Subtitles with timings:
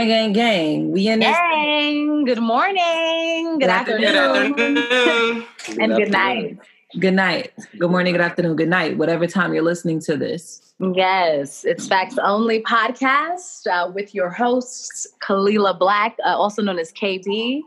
[0.00, 0.92] Gang, gang, gang, gang.
[0.92, 1.36] We in this.
[1.36, 2.24] Gang.
[2.24, 3.58] Good morning.
[3.58, 4.54] Good Good afternoon.
[4.54, 5.46] Good afternoon.
[5.78, 6.58] And good night.
[6.98, 7.52] Good night.
[7.78, 10.72] Good morning, good afternoon, good night, whatever time you're listening to this.
[10.94, 16.90] Yes, it's Facts Only podcast uh, with your hosts, Kalila Black, uh, also known as
[16.92, 17.60] KB.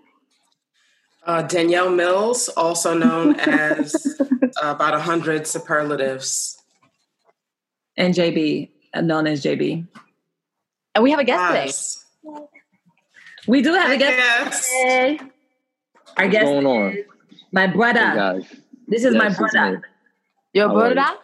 [1.27, 6.57] Uh, Danielle Mills, also known as uh, about a hundred superlatives.
[7.95, 9.87] And JB, uh, known as JB.
[10.95, 12.02] And we have a guest today.
[12.23, 12.41] Yes.
[13.47, 14.17] We do have a guest.
[14.17, 14.69] Yes.
[14.69, 15.19] Hey.
[16.17, 16.91] Our What's guest going on?
[16.97, 17.05] is
[17.51, 17.99] my Hey brother.
[18.15, 18.55] guys.
[18.87, 19.81] This is my Yes, it's brother.
[20.53, 20.93] Your How are you?
[20.95, 21.17] brother?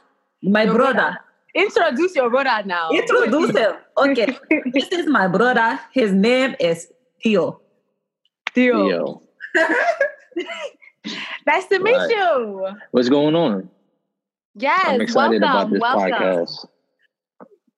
[0.44, 1.18] My Your brother.
[1.56, 2.90] Introduce your brother now.
[2.92, 3.74] Introduce him.
[3.98, 4.38] Okay.
[4.74, 5.80] this is my brother.
[5.92, 6.92] His name is
[7.24, 7.62] Theo.
[8.54, 8.88] Theo.
[8.90, 9.22] Yo,
[11.48, 12.10] Nice to meet Right.
[12.10, 12.68] you.
[12.92, 13.70] what's going on?
[14.56, 15.44] Yes, I'm excited welcome.
[15.44, 16.12] about this welcome.
[16.12, 16.66] podcast.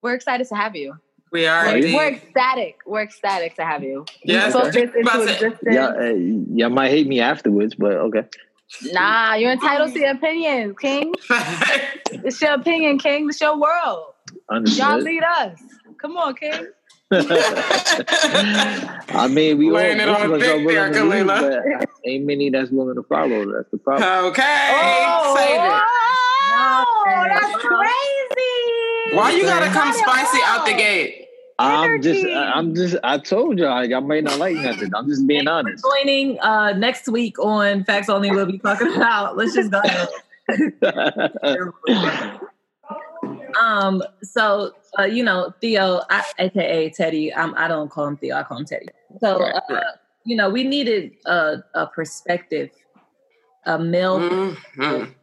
[0.02, 0.96] We're excited to have you.
[1.32, 1.96] We are Are you?
[1.96, 2.80] We're ecstatic.
[2.86, 4.06] We're ecstatic to have you.
[4.24, 5.60] Yeah, we spoke this just into about to- existence.
[5.72, 6.14] Yeah, uh,
[6.54, 8.26] y'all might hate me afterwards, but okay.
[8.92, 11.14] Nah, you're entitled to your opinion, King.
[12.24, 13.30] It's your opinion, King.
[13.30, 14.14] It's your world.
[14.66, 15.58] Y'all lead us.
[15.98, 16.68] Come on, King.
[17.12, 21.80] I mean, we all Laying it on of us thick there, to lead, Kalila.
[21.80, 23.46] but ain't many that's willing to follow.
[23.52, 24.26] That's the problem.
[24.32, 24.70] okay.
[24.74, 25.82] Oh, Save it.
[26.54, 29.16] oh, that's crazy.
[29.18, 31.21] Why you gotta come spicy out the gate?
[31.62, 34.92] I'm just, I'm just, I told y'all, y'all might not like nothing.
[34.96, 35.84] I'm just being honest.
[35.84, 39.38] Joining uh, next week on Facts Only, we'll be talking about.
[39.38, 39.82] Let's just go.
[43.60, 48.36] Um, so uh, you know, Theo, I, aka Teddy, um, I don't call him Theo,
[48.36, 48.88] I call him Teddy.
[49.20, 49.82] So uh,
[50.24, 52.70] you know, we needed a, a perspective,
[53.66, 55.14] a male Mhm.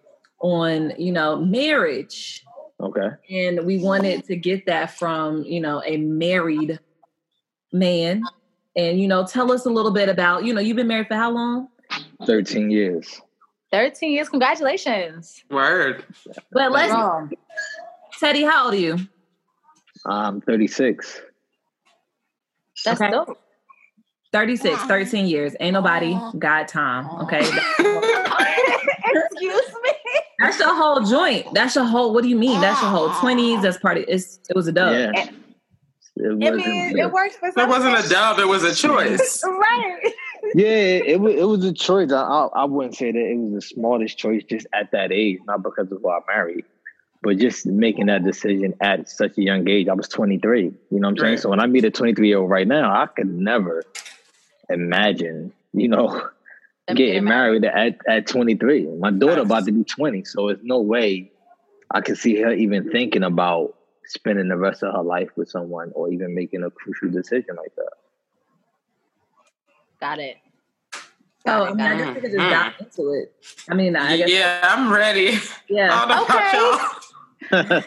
[0.41, 2.44] on you know marriage,
[2.81, 3.09] okay.
[3.31, 6.78] and we wanted to get that from you know a married
[7.72, 8.22] man,
[8.77, 11.15] and you know, tell us a little bit about you know you've been married for
[11.15, 11.69] how long?
[12.27, 13.21] 13 years.
[13.72, 14.28] 13 years.
[14.28, 15.44] Congratulations.
[15.50, 16.05] Word.
[16.53, 17.31] But let's Wrong.
[18.19, 18.99] Teddy, how old are you?
[20.06, 21.21] I'm 36.
[22.84, 23.11] That's Okay.
[23.11, 23.38] dope.
[24.33, 25.55] 36, 13 years.
[25.61, 27.09] Ain't nobody got time.
[27.22, 27.38] Okay.
[29.05, 29.91] Excuse me.
[30.38, 31.53] That's your whole joint.
[31.53, 32.15] That's your whole.
[32.15, 32.60] What do you mean?
[32.60, 33.21] That's your whole ah.
[33.21, 33.62] twenties.
[33.62, 34.04] That's part of.
[34.09, 34.38] It's.
[34.49, 34.93] It was a dub.
[34.93, 35.28] Yeah.
[36.21, 37.54] It I wasn't- mean, it works for some.
[37.56, 39.43] That wasn't a dub, it was a choice.
[39.44, 40.12] Right.
[40.54, 42.12] Yeah, it was it was a choice.
[42.12, 45.38] I, I I wouldn't say that it was the smartest choice just at that age,
[45.47, 46.65] not because of who I married,
[47.22, 49.88] but just making that decision at such a young age.
[49.88, 50.62] I was 23.
[50.62, 51.31] You know what I'm saying?
[51.32, 51.41] Right.
[51.41, 53.82] So when I meet a 23 year old right now, I could never
[54.70, 56.28] imagine, you know,
[56.88, 58.87] Them getting getting married at at 23.
[58.99, 59.44] My daughter Nice.
[59.44, 61.31] about to be 20, so there's no way
[61.91, 63.76] I can see her even thinking about
[64.06, 67.75] spending the rest of her life with someone or even making a crucial decision like
[67.76, 67.93] that.
[70.00, 70.37] Got it.
[71.47, 72.15] So I Got it, mean, I got guess it.
[72.15, 72.50] we could just mm-hmm.
[72.50, 73.34] dive into it.
[73.70, 74.31] I mean, I guess.
[74.31, 75.38] Yeah, I'm ready.
[75.69, 75.88] Yeah.
[76.06, 77.03] don't know about
[77.50, 77.87] Okay.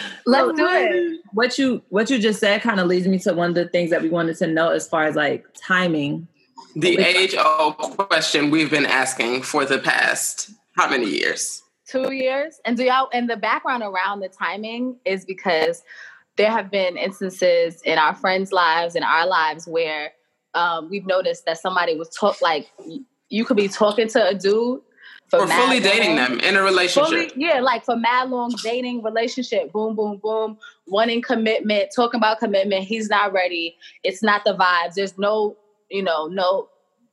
[0.26, 1.20] Let's do it.
[1.32, 3.90] What you What you just said kind of leads me to one of the things
[3.90, 6.28] that we wanted to know as far as like timing.
[6.74, 11.62] The age old question we've been asking for the past how many years?
[11.86, 12.60] Two years.
[12.64, 15.82] And do y'all and the background around the timing is because
[16.36, 20.12] there have been instances in our friends' lives and our lives where
[20.54, 22.68] um, we've noticed that somebody was talk like
[23.28, 24.80] you could be talking to a dude
[25.28, 27.32] for We're mad fully dating them in a relationship.
[27.32, 32.38] Fully, yeah, like for mad long dating relationship, boom, boom, boom, wanting commitment, talking about
[32.38, 32.84] commitment.
[32.84, 33.76] He's not ready.
[34.04, 34.94] It's not the vibes.
[34.94, 35.56] There's no,
[35.90, 36.68] you know, no,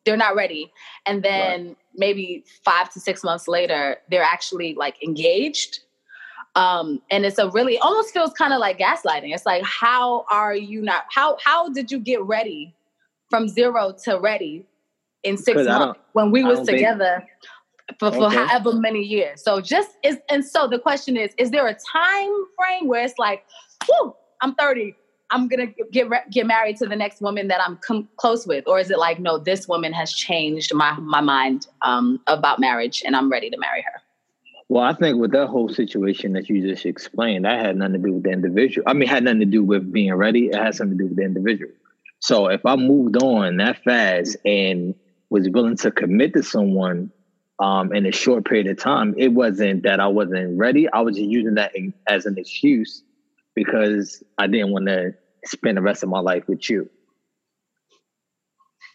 [0.05, 0.71] they're not ready.
[1.05, 5.79] And then maybe five to six months later, they're actually like engaged.
[6.55, 9.33] Um, and it's a really almost feels kind of like gaslighting.
[9.33, 11.03] It's like, how are you not?
[11.09, 12.73] How how did you get ready
[13.29, 14.65] from zero to ready
[15.23, 17.27] in six months when we was don't think- together
[17.99, 18.35] for, for Okay.
[18.35, 19.43] however many years?
[19.43, 23.17] So just is and so the question is: Is there a time frame where it's
[23.17, 23.43] like,
[23.89, 24.95] whoo, I'm 30.
[25.31, 28.67] I'm gonna get re- get married to the next woman that I'm com- close with,
[28.67, 33.03] or is it like, no, this woman has changed my my mind um, about marriage,
[33.05, 34.01] and I'm ready to marry her?
[34.67, 37.99] Well, I think with that whole situation that you just explained, that had nothing to
[37.99, 38.83] do with the individual.
[38.87, 40.47] I mean, had nothing to do with being ready.
[40.47, 41.71] It had something to do with the individual.
[42.19, 44.95] So if I moved on that fast and
[45.29, 47.11] was willing to commit to someone
[47.59, 50.89] um, in a short period of time, it wasn't that I wasn't ready.
[50.89, 51.73] I was just using that
[52.07, 53.03] as an excuse
[53.55, 55.13] because I didn't want to
[55.45, 56.89] spend the rest of my life with you.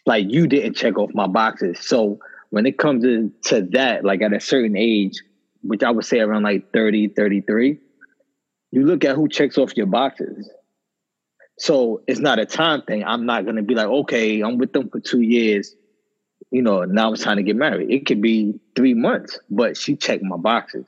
[0.05, 1.79] Like you didn't check off my boxes.
[1.79, 2.19] So
[2.49, 5.21] when it comes to, to that, like at a certain age,
[5.63, 7.79] which I would say around like 30, 33,
[8.71, 10.49] you look at who checks off your boxes.
[11.59, 13.03] So it's not a time thing.
[13.03, 15.75] I'm not gonna be like, okay, I'm with them for two years.
[16.49, 17.91] You know, now it's time to get married.
[17.91, 20.85] It could be three months, but she checked my boxes.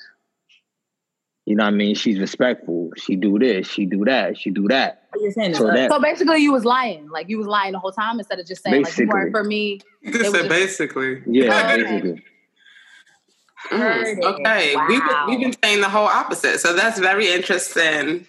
[1.46, 1.94] You know what I mean?
[1.96, 2.92] She's respectful.
[2.98, 5.04] She do this, she do that, she do that.
[5.20, 7.10] You're So that- So basically, you was lying.
[7.10, 9.44] Like you was lying the whole time instead of just saying like you weren't for
[9.44, 9.80] me.
[10.02, 11.22] You could say just- basically.
[11.28, 11.84] Yeah, Okay.
[11.84, 12.24] basically.
[13.70, 14.24] Heard Mm, it.
[14.26, 16.60] okay, we've, been, we've been saying the whole opposite.
[16.60, 18.26] So that's very interesting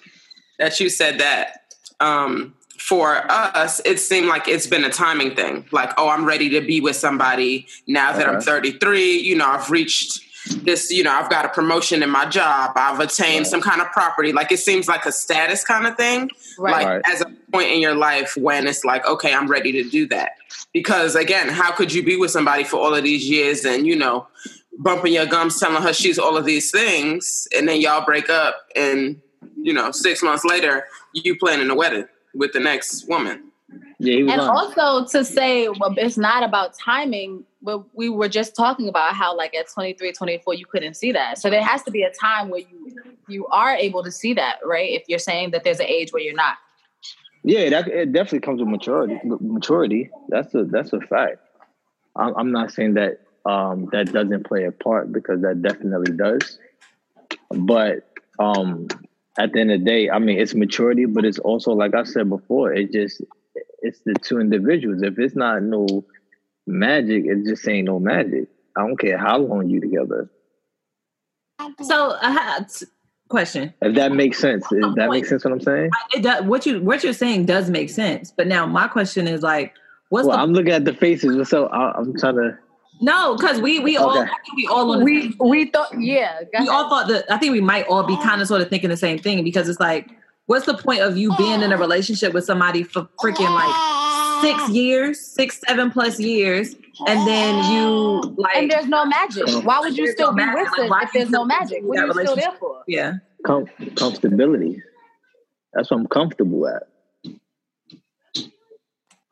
[0.59, 1.61] that you said that.
[2.01, 5.65] Um, for us, it seemed like it's been a timing thing.
[5.73, 9.19] Like, oh, I'm ready to be with somebody now that I'm 33.
[9.21, 10.21] You know, I've reached
[10.63, 12.73] this, you know, I've got a promotion in my job.
[12.77, 13.47] I've attained Right.
[13.47, 14.33] some kind of property.
[14.33, 16.31] Like, it seems like a status kind of thing.
[16.59, 16.73] Right.
[16.73, 17.03] Like, Right.
[17.13, 20.33] as a point in your life when it's like, okay, I'm ready to do that.
[20.73, 23.97] Because again, how could you be with somebody for all of these years and, you
[23.97, 24.27] know,
[24.79, 28.67] bumping your gums, telling her she's all of these things, and then y'all break up,
[28.75, 29.21] and
[29.63, 33.45] you know, six months later, you planning a wedding with the next woman.
[33.99, 34.49] Yeah, he was and on.
[34.49, 39.37] also to say well, it's not about timing but we were just talking about how
[39.37, 42.51] like at 23 24 you couldn't see that so there has to be a time
[42.51, 42.93] where you
[43.29, 46.23] you are able to see that right if you're saying that there's an age where
[46.23, 46.57] you're not
[47.45, 49.21] Yeah, that it definitely comes with maturity.
[49.23, 50.11] Maturity.
[50.31, 51.39] That's a that's a fact.
[52.17, 56.59] I'm, I'm not saying that um, that doesn't play a part because that definitely does.
[57.51, 58.09] But
[58.39, 58.89] um,
[59.39, 62.05] at the end of the day, I mean, it's maturity, but it's also like I
[62.05, 62.73] said before.
[62.73, 63.21] It just
[63.95, 65.03] it's the two individuals.
[65.03, 66.05] If it's not no
[66.67, 68.49] magic, it just ain't no magic.
[68.77, 70.29] I don't care how long you together.
[71.83, 72.67] so I had
[73.29, 73.73] question.
[73.81, 75.91] If that makes sense, if that makes sense, what I'm saying.
[76.15, 79.43] It does, what you what you're saying does make sense, but now my question is
[79.43, 79.75] like,
[80.09, 81.49] what's Well, the I'm looking at the faces.
[81.49, 81.67] so?
[81.69, 82.59] I, I'm trying to.
[83.01, 83.37] no?
[83.37, 84.21] Because we we all Okay.
[84.23, 86.69] I think we all on the we same- we thought yeah we ahead.
[86.69, 88.97] all thought that I think we might all be kind of sort of thinking the
[88.97, 90.11] same thing because it's like,
[90.47, 94.69] what's the point of you being in a relationship with somebody for freaking like six
[94.71, 96.75] years, six, seven plus years,
[97.07, 100.71] and then you like and there's no magic why would you still no be magic.
[100.79, 103.15] with Like, it if there's no magic what are you still there for yeah.
[103.45, 104.81] Com- comfortability.
[105.73, 106.85] That's what I'm comfortable at.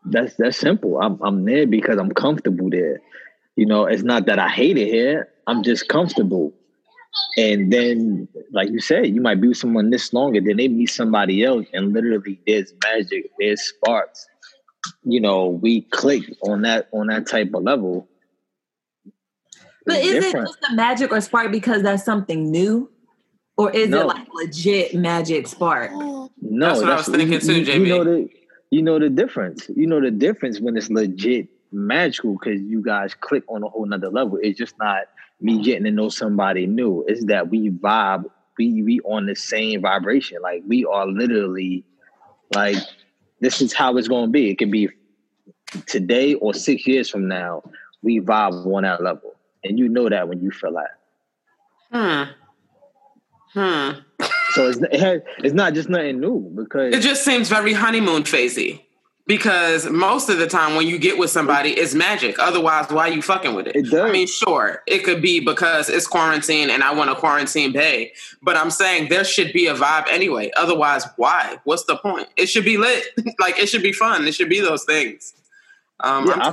[0.04, 1.00] That's that's simple.
[1.00, 3.00] I'm I'm there because I'm comfortable there.
[3.56, 5.28] You know, it's not that I hate it here.
[5.46, 6.52] I'm just comfortable.
[7.36, 10.68] And then, like you said, you might be with someone this long, and then they
[10.68, 14.26] meet somebody else, and literally there's magic, there's sparks.
[15.04, 18.08] You know, we click on that on that type of level.
[19.84, 20.48] But It's is different.
[20.48, 22.90] it just a magic or spark because that's something new?
[23.56, 24.02] Or is No.
[24.02, 25.90] it like legit magic spark?
[25.92, 27.80] No, That's what I was thinking too, you, JB.
[27.80, 28.28] You know the
[28.70, 29.68] you know the difference.
[29.74, 33.86] You know the difference when it's legit magical because you guys click on a whole
[33.86, 34.38] nother level.
[34.42, 35.02] It's just not
[35.42, 37.04] me getting to know somebody new.
[37.08, 38.24] It's that we vibe,
[38.58, 40.38] we we on the same vibration.
[40.42, 41.84] Like we are literally
[42.54, 42.76] like
[43.40, 44.50] this is how it's gonna be.
[44.50, 44.88] It could be
[45.86, 47.62] today or six years from now.
[48.02, 49.34] We vibe on that level.
[49.64, 50.98] And you know that when you feel that.
[51.92, 52.32] Hmm.
[53.58, 54.00] Hmm.
[54.52, 58.22] So it's it has, it's not just nothing new because It just seems very honeymoon
[58.24, 58.82] phasey.
[59.26, 62.40] Because most of the time when you get with somebody, it's magic.
[62.40, 63.76] Otherwise, why are you fucking with it?
[63.76, 64.08] It does.
[64.08, 68.12] I mean, sure, it could be because it's quarantine and I want a quarantine bay.
[68.42, 70.50] But I'm saying there should be a vibe anyway.
[70.56, 71.58] Otherwise, why?
[71.62, 72.28] What's the point?
[72.36, 73.04] It should be lit.
[73.38, 74.26] like it should be fun.
[74.26, 75.34] It should be those things.
[76.00, 76.52] Um, yeah, I,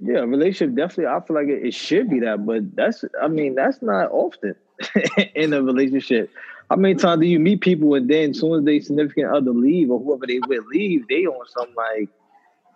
[0.00, 1.06] yeah, relationship definitely.
[1.06, 3.04] I feel like it, it should be that, but that's.
[3.20, 4.54] I mean, that's not often
[5.34, 6.30] in a relationship.
[6.70, 9.52] How many times do you meet people and then as soon as they significant other
[9.52, 12.08] leave or whoever they with leave, they on some like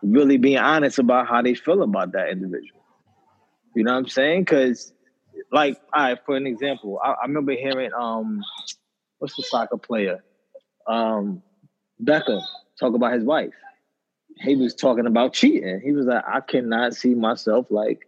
[0.03, 2.81] really being honest about how they feel about that individual.
[3.75, 4.43] You know what I'm saying?
[4.43, 4.93] Because,
[5.53, 8.43] like, all right, for an example, I, I remember hearing um,
[9.19, 10.23] what's the soccer player,
[10.87, 11.43] um,
[12.03, 12.43] Beckham
[12.79, 13.55] talk about his wife
[14.41, 15.81] he was talking about cheating.
[15.85, 18.07] He was like, I cannot see myself like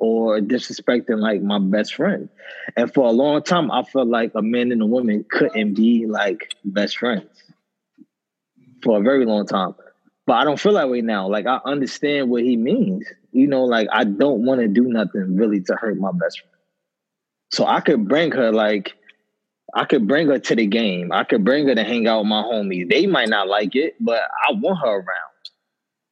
[0.00, 2.28] or disrespecting like my best friend.
[2.76, 6.06] And for a long time, I felt like a man and a woman couldn't be
[6.06, 7.28] like best friends
[8.82, 9.74] for a very long time.
[10.26, 11.28] But I don't feel that way now.
[11.28, 13.06] Like I understand what he means.
[13.32, 16.50] You know, like I don't want to do nothing really to hurt my best friend.
[17.50, 18.94] So I could bring her like
[19.74, 21.12] I could bring her to the game.
[21.12, 22.88] I could bring her to hang out with my homies.
[22.88, 25.29] They might not like it, but I want her around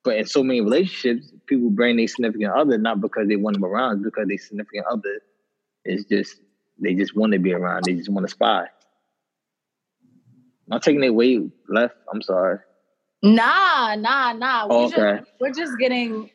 [0.08, 3.64] but in so many relationships, people bring their significant other not because they want them
[3.66, 5.20] around, it's because their significant other
[5.84, 6.36] is just
[6.80, 7.84] they just want to be around.
[7.84, 8.68] They just want to spy.
[10.70, 11.94] I'm taking it way left.
[12.10, 12.58] I'm sorry.
[13.22, 14.66] Nah, nah, nah.
[14.66, 14.96] We're, Okay.
[14.96, 16.30] just, we're just getting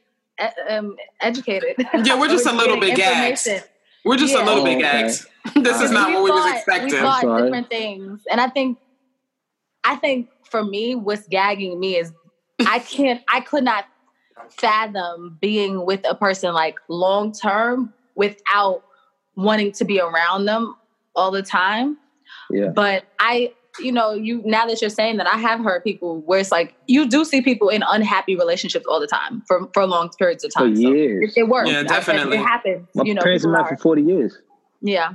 [0.69, 1.75] um, educated.
[2.03, 3.49] Yeah, we're just a little getting bit gagged.
[4.05, 4.81] We're just a little Oh, bit okay.
[4.81, 5.25] gags.
[5.55, 6.91] this is not We what we was expecting.
[6.91, 8.77] We thought different things, and I think,
[9.83, 12.11] I think for me, what's gagging me is
[12.67, 13.85] I can't, I could not
[14.49, 18.83] fathom being with a person like long term without
[19.35, 20.75] wanting to be around them
[21.15, 21.97] all the time.
[22.51, 22.67] Yeah.
[22.69, 26.39] But I, you know, you now that you're saying that, I have heard people where
[26.39, 30.09] it's like you do see people in unhappy relationships all the time for for long
[30.09, 30.75] periods of For time.
[30.75, 31.33] So years.
[31.35, 31.71] it, it works.
[31.71, 32.37] Yeah, I definitely.
[32.37, 32.87] It happens.
[32.93, 34.37] My you know, parents been people married are- for 40 years.
[34.81, 35.13] yeah,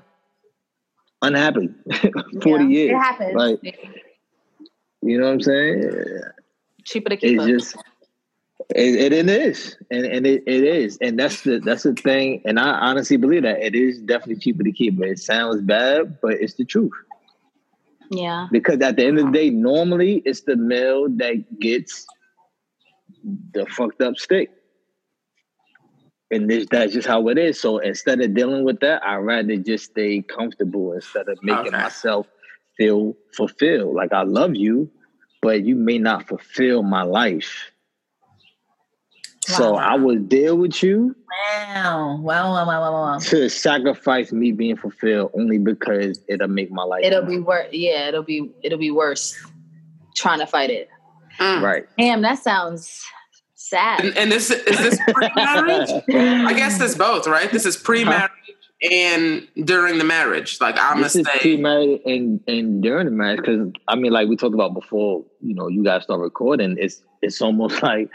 [1.23, 1.69] Unhappy.
[2.43, 2.91] 40 yeah, years.
[2.91, 3.35] It happens.
[3.35, 3.79] Like,
[5.03, 5.93] you know what I'm saying?
[6.89, 7.49] Cheaper to keep It's up.
[7.49, 7.77] just
[8.75, 9.77] it, it, it is.
[9.91, 10.99] And and it, it is.
[11.01, 12.43] And that's the that's the thing.
[12.45, 14.99] And I honestly believe that it is definitely cheaper to keep.
[14.99, 16.93] But it sounds bad, but it's the truth.
[18.11, 18.49] yeah.
[18.51, 22.07] Because at the end of the day, normally it's the male that gets
[23.55, 24.51] the fucked up stick.
[26.31, 27.61] And this, that's just how it is.
[27.61, 31.83] So instead of dealing with that, I'd rather just stay comfortable instead of making Okay.
[31.83, 32.27] myself
[32.77, 33.95] feel fulfilled.
[33.95, 34.91] Like I love you,
[35.43, 37.71] but you may not fulfill my life.
[39.41, 41.17] So I would deal with you
[41.47, 42.19] Wow.
[42.21, 43.19] Wow, wow, wow, wow, wow.
[43.19, 47.39] to sacrifice me being fulfilled only because it'll make my life It'll easier.
[47.39, 47.69] be worse.
[47.73, 49.37] Yeah, it'll be it'll be worse
[50.17, 50.89] trying to fight it.
[51.39, 51.63] Mm.
[51.63, 51.87] right.
[51.97, 53.05] Damn, that sounds
[53.55, 54.01] sad.
[54.01, 55.91] And, and this is this pre-marriage?
[56.11, 57.51] I guess it's both, right?
[57.53, 58.33] This is pre-marriage
[58.83, 60.61] and during the marriage.
[60.61, 64.37] Like I'm gonna this pre-married and and during the marriage because I mean, like we
[64.37, 66.77] talked about before, you know, you guys start recording.
[66.79, 68.09] It's it's almost like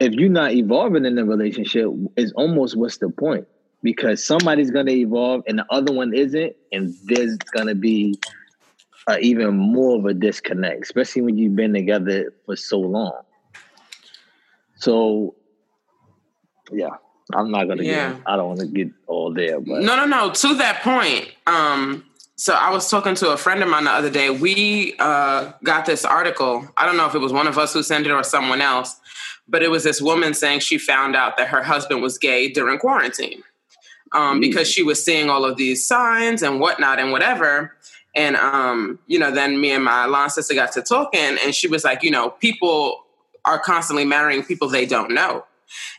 [0.00, 3.46] if you're not evolving in the relationship, it's almost what's the point?
[3.82, 8.14] Because somebody's gonna evolve and the other one isn't, and there's gonna be
[9.08, 13.22] uh, even more of a disconnect, especially when you've been together for so long.
[14.78, 15.36] So,
[16.72, 16.88] yeah,
[17.34, 18.14] I'm not gonna Yeah.
[18.14, 18.22] get.
[18.26, 18.88] I don't want to get
[19.26, 20.30] all there, but No, no, no.
[20.30, 22.04] To that point, um,
[22.36, 24.30] so I was talking to a friend of mine the other day.
[24.30, 26.68] We uh, got this article.
[26.76, 29.00] I don't know if it was one of us who sent it or someone else,
[29.48, 32.78] but it was this woman saying she found out that her husband was gay during
[32.78, 33.42] quarantine
[34.12, 37.74] um, because she was seeing all of these signs and whatnot and whatever.
[38.14, 41.68] And um, you know, then me and my lawn sister got to talking, and she
[41.68, 43.04] was like, you know, people
[43.44, 45.44] are constantly marrying people they don't know,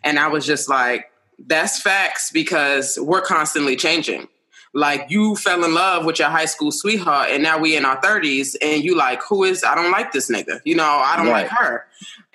[0.03, 1.11] and I was just like,
[1.45, 4.27] that's facts because we're constantly changing.
[4.73, 7.99] Like you fell in love with your high school sweetheart, and now we in our
[8.01, 9.63] thirties, and you like, who is?
[9.63, 10.59] I don't like this nigga.
[10.65, 11.43] You know, I don't Right.
[11.43, 11.85] like her.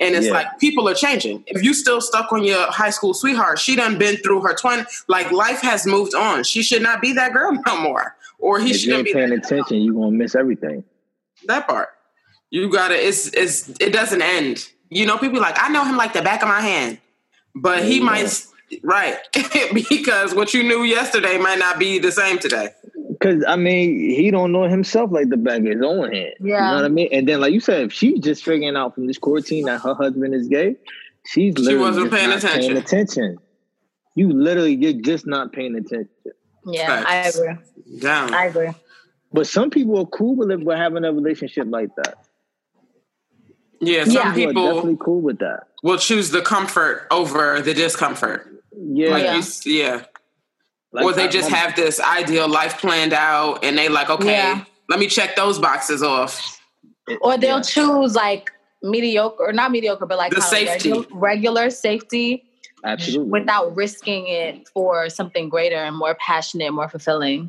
[0.00, 0.32] And it's Yeah.
[0.32, 1.44] like people are changing.
[1.46, 4.84] If you still stuck on your high school sweetheart, she done been through her twenty.
[5.08, 6.42] Like life has moved on.
[6.42, 9.12] She should not be that girl no more, or he if you shouldn't ain't be
[9.12, 10.82] paying attention, you're gonna miss everything.
[11.46, 11.90] that part.
[12.50, 12.94] You gotta.
[13.06, 13.68] It's it's.
[13.80, 14.68] It doesn't end.
[14.88, 16.98] You know, people like I know him like the back of my hand,
[17.54, 18.44] but he you might.
[18.72, 18.76] Go.
[18.76, 19.18] s- Right,
[19.88, 22.70] because what you knew yesterday might not be the same today.
[23.20, 26.32] Cause I mean, he don't know himself like the back of his own hand.
[26.40, 26.70] You Yeah.
[26.70, 27.08] know what I mean?
[27.12, 29.94] And then, like you said, if she's just figuring out from this quarantine that her
[29.94, 30.74] husband is gay,
[31.26, 32.60] she's literally wasn't just paying not attention.
[32.72, 33.38] Paying attention.
[34.16, 36.08] You literally, you're just not paying attention.
[36.66, 37.38] Yeah, Facts.
[37.38, 37.64] I agree.
[38.00, 38.34] Damn.
[38.34, 38.70] I agree.
[39.32, 42.18] But some people are cool with it, with having a relationship like that.
[43.80, 44.34] yeah, some Yeah.
[44.34, 45.68] People are people definitely cool with that.
[45.84, 48.48] will choose the comfort over the discomfort.
[48.84, 49.32] Yeah, Like Yeah.
[49.34, 50.02] you, s- yeah.
[50.92, 54.32] Like, or they just my- have this ideal life planned out, and they like, okay,
[54.32, 54.64] Yeah.
[54.88, 56.60] let me check those boxes off.
[57.20, 57.62] Or they'll yeah.
[57.62, 58.50] choose like
[58.82, 60.90] mediocre or not mediocre, but like The kinda safety.
[60.90, 62.44] regu- regular safety
[62.84, 63.30] absolutely.
[63.30, 67.48] without risking it for something greater and more passionate, more fulfilling.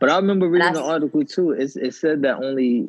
[0.00, 1.50] But I remember reading the article too.
[1.52, 2.88] It's, it said that only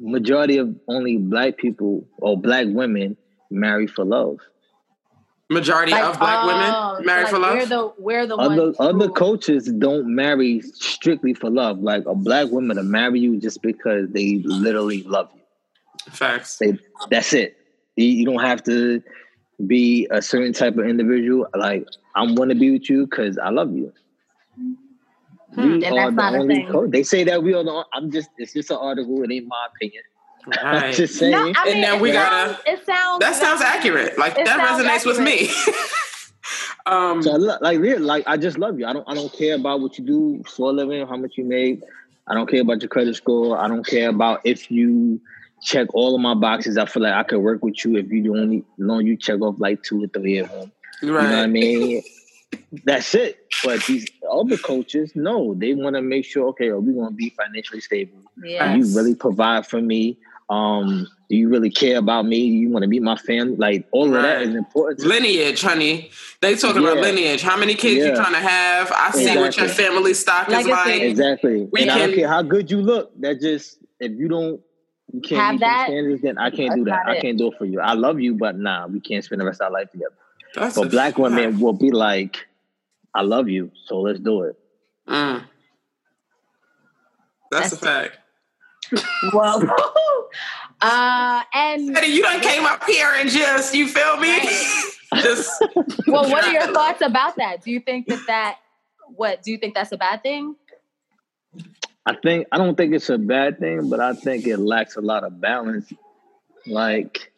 [0.00, 3.16] majority of only black people or black women
[3.50, 4.38] marry for love.
[5.50, 6.46] Majority of black oh,
[6.94, 7.54] women married like for love.
[7.58, 11.80] We're the we're the Other ones other who- coaches don't marry strictly for love.
[11.80, 15.42] Like a black woman to marry you just because they literally love you.
[16.10, 16.56] Facts.
[16.58, 16.78] They,
[17.10, 17.56] that's it.
[17.96, 19.02] You, you don't have to
[19.66, 21.46] be a certain type of individual.
[21.54, 23.92] Like I'm going to be with you because I love you.
[24.56, 24.72] Hmm.
[25.56, 26.68] We And are that's the not a only thing.
[26.68, 26.90] coach.
[26.90, 27.84] They say that we are the.
[27.92, 28.30] I'm just.
[28.38, 29.22] It's just an article.
[29.22, 30.02] It ain't my opinion.
[30.60, 30.94] I'm Right.
[30.94, 31.32] just saying.
[31.32, 34.18] No, I And mean, then we gotta- sounds, it sounds That sounds accurate.
[34.18, 35.50] Like that sounds resonates with me.
[36.86, 38.86] um, So I lo- like really, like I just love you.
[38.86, 41.44] I don't I don't care about what you do for a living, how much you
[41.44, 41.80] make.
[42.26, 43.58] I don't care about your credit score.
[43.58, 45.20] I don't care about if you
[45.62, 46.76] check all of my boxes.
[46.76, 49.40] I feel like I could work with you if you do only long you check
[49.40, 50.72] off like two or three of them.
[51.02, 51.02] Right.
[51.02, 52.02] You know what I mean?
[52.84, 53.46] That's it.
[53.64, 57.14] But these other coaches, no, they want to make sure, okay, are we going to
[57.14, 58.18] be financially stable?
[58.42, 58.72] Yeah.
[58.74, 60.18] Do you really provide for me?
[60.50, 62.38] Um, do you really care about me?
[62.38, 63.56] You want to be my family?
[63.56, 64.46] Like all of that Right.
[64.48, 65.00] is important.
[65.06, 66.10] Lineage, honey.
[66.40, 67.42] They talking about lineage.
[67.42, 68.92] How many kids you trying to have?
[68.94, 70.70] I see what your family stock is Legacy.
[70.72, 71.02] like.
[71.02, 71.68] Exactly.
[71.72, 73.18] We and I don't care how good you look.
[73.20, 74.60] That just if you don't
[75.12, 77.06] you can't Have meet that, them standards, then I can't do that.
[77.06, 77.80] I can't do it for you.
[77.80, 80.14] I love you, but nah, we can't spend the rest of our life together.
[80.54, 81.18] That's But black fact.
[81.18, 82.46] women will be like,
[83.14, 84.56] I love you, so let's do it.
[85.08, 85.44] Mm.
[87.50, 88.18] That's, a fact.
[89.32, 89.60] Well,
[90.84, 94.40] uh, and Teddy, you done came up here and just, you feel me?
[95.22, 95.62] just
[96.06, 97.62] well, what are your thoughts about that?
[97.62, 98.58] Do you think that that
[99.16, 100.56] what do you think that's a bad thing?
[102.06, 105.00] I think I don't think it's a bad thing, but I think it lacks a
[105.00, 105.92] lot of balance.
[106.66, 107.32] Like,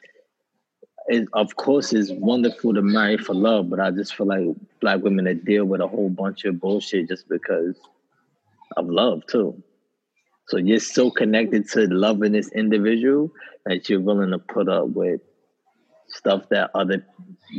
[1.08, 5.02] it, of course, it's wonderful to marry for love, but I just feel like black
[5.02, 7.76] women that deal with a whole bunch of bullshit just because
[8.76, 9.62] of love too.
[10.48, 13.32] So you're so connected to loving this individual
[13.64, 15.20] that you're willing to put up with
[16.08, 17.04] stuff that other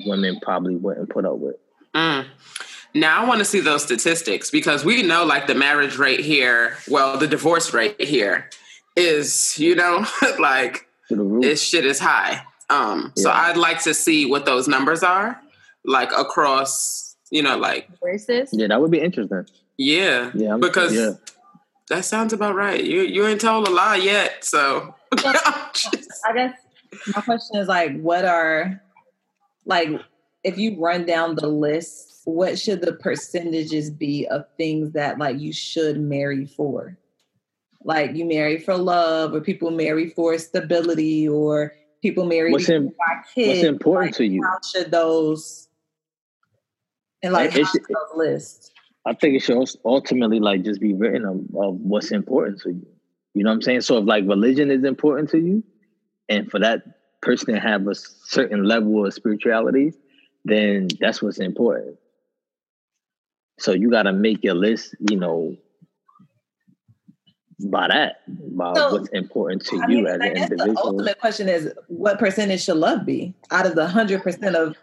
[0.05, 1.55] women probably wouldn't put up with.
[1.93, 2.25] Mm.
[2.93, 6.77] Now I want to see those statistics because we know like the marriage rate here,
[6.89, 8.49] well, the divorce rate here
[8.95, 10.05] is, you know,
[10.39, 11.41] like To the roof.
[11.43, 12.41] this shit is high.
[12.69, 15.39] Um, so I'd like to see what those numbers are,
[15.85, 18.49] like across, you know, like Racist?
[18.53, 19.45] yeah, that would be interesting.
[19.77, 21.13] yeah, Yeah, I'm- because yeah.
[21.89, 22.83] That sounds about right.
[22.83, 26.53] You you ain't told a lie yet, so I guess
[27.15, 28.81] my question is like, what are
[29.65, 29.89] like
[30.43, 35.39] if you run down the list, what should the percentages be of things that like
[35.39, 36.97] you should marry for?
[37.83, 42.81] Like you marry for love, or people marry for stability, or people marry What's because
[42.81, 42.93] in-
[43.33, 43.47] kids.
[43.49, 44.43] What's important Like, to you?
[44.43, 45.69] How should those
[47.23, 48.71] and like It how should- should those lists?
[49.07, 52.85] I think it should ultimately like just be written of, of what's important to you.
[53.33, 53.81] You know what I'm saying?
[53.81, 55.63] So if like religion is important to you,
[56.27, 56.83] and for that
[57.21, 59.93] person to have a certain level of spirituality,
[60.43, 61.97] then that's what's important.
[63.59, 65.55] So you got to make your list, you know,
[67.59, 70.75] by that, by So, what's important to I you mean, as I an guess the
[70.83, 74.75] ultimate question is what percentage should love be out of the hundred percent of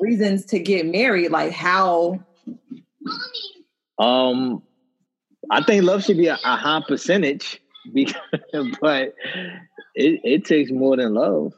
[0.00, 1.30] reasons to get married?
[1.30, 2.20] Like how
[3.98, 4.62] Um,
[5.50, 7.60] I think love should be a, a high percentage,
[7.94, 8.20] because,
[8.80, 9.14] but
[9.94, 11.54] it, it takes more than love.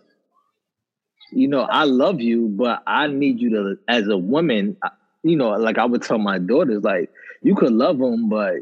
[1.32, 4.76] You know, I love you, but I need you to, as a woman,
[5.22, 7.10] you know, like I would tell my daughters, like
[7.42, 8.54] you could love him, but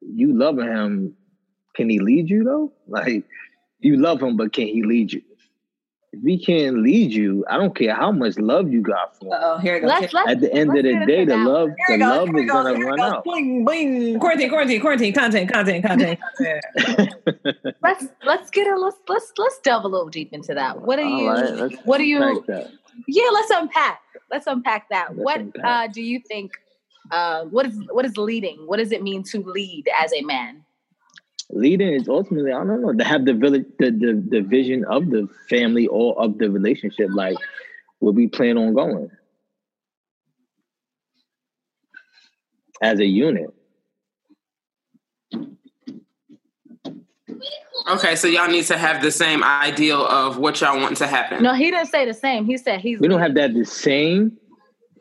[0.00, 1.16] you loving him,
[1.74, 2.72] can he lead you though?
[2.86, 3.24] Like
[3.80, 5.22] you love him, but can he lead you?
[6.16, 9.40] If he can't lead you, I don't care how much love you got for him.
[9.42, 9.90] oh here it goes.
[9.90, 12.50] Let's let's At the end of let's the day, the love, the goes, love is
[12.50, 13.12] gonna run goes.
[13.12, 13.24] out.
[13.24, 14.20] Boing, boing.
[14.20, 17.14] Quarantine, quarantine, quarantine, content, content, content, content.
[17.82, 20.80] Let's let's get a let's let's let's delve a little deep into that.
[20.82, 22.70] What are All you right, what are you that.
[23.06, 24.00] yeah, let's unpack.
[24.30, 25.10] Let's unpack that.
[25.10, 25.64] Let's what unpack.
[25.64, 26.52] uh do you think
[27.10, 28.58] uh what is what is leading?
[28.66, 30.63] What does it mean to lead as a man?
[31.50, 35.10] Leading is ultimately I don't know to have the village the, the the vision of
[35.10, 37.36] the family or of the relationship like
[37.98, 39.10] where we plan on going
[42.82, 43.52] as a unit.
[47.88, 48.16] okay.
[48.16, 51.42] So y'all need to have the same ideal of what y'all want to happen.
[51.42, 52.44] No, he didn't say the same.
[52.44, 54.36] He said he's We don't have that the same.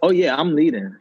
[0.01, 0.95] Oh yeah, I'm leading.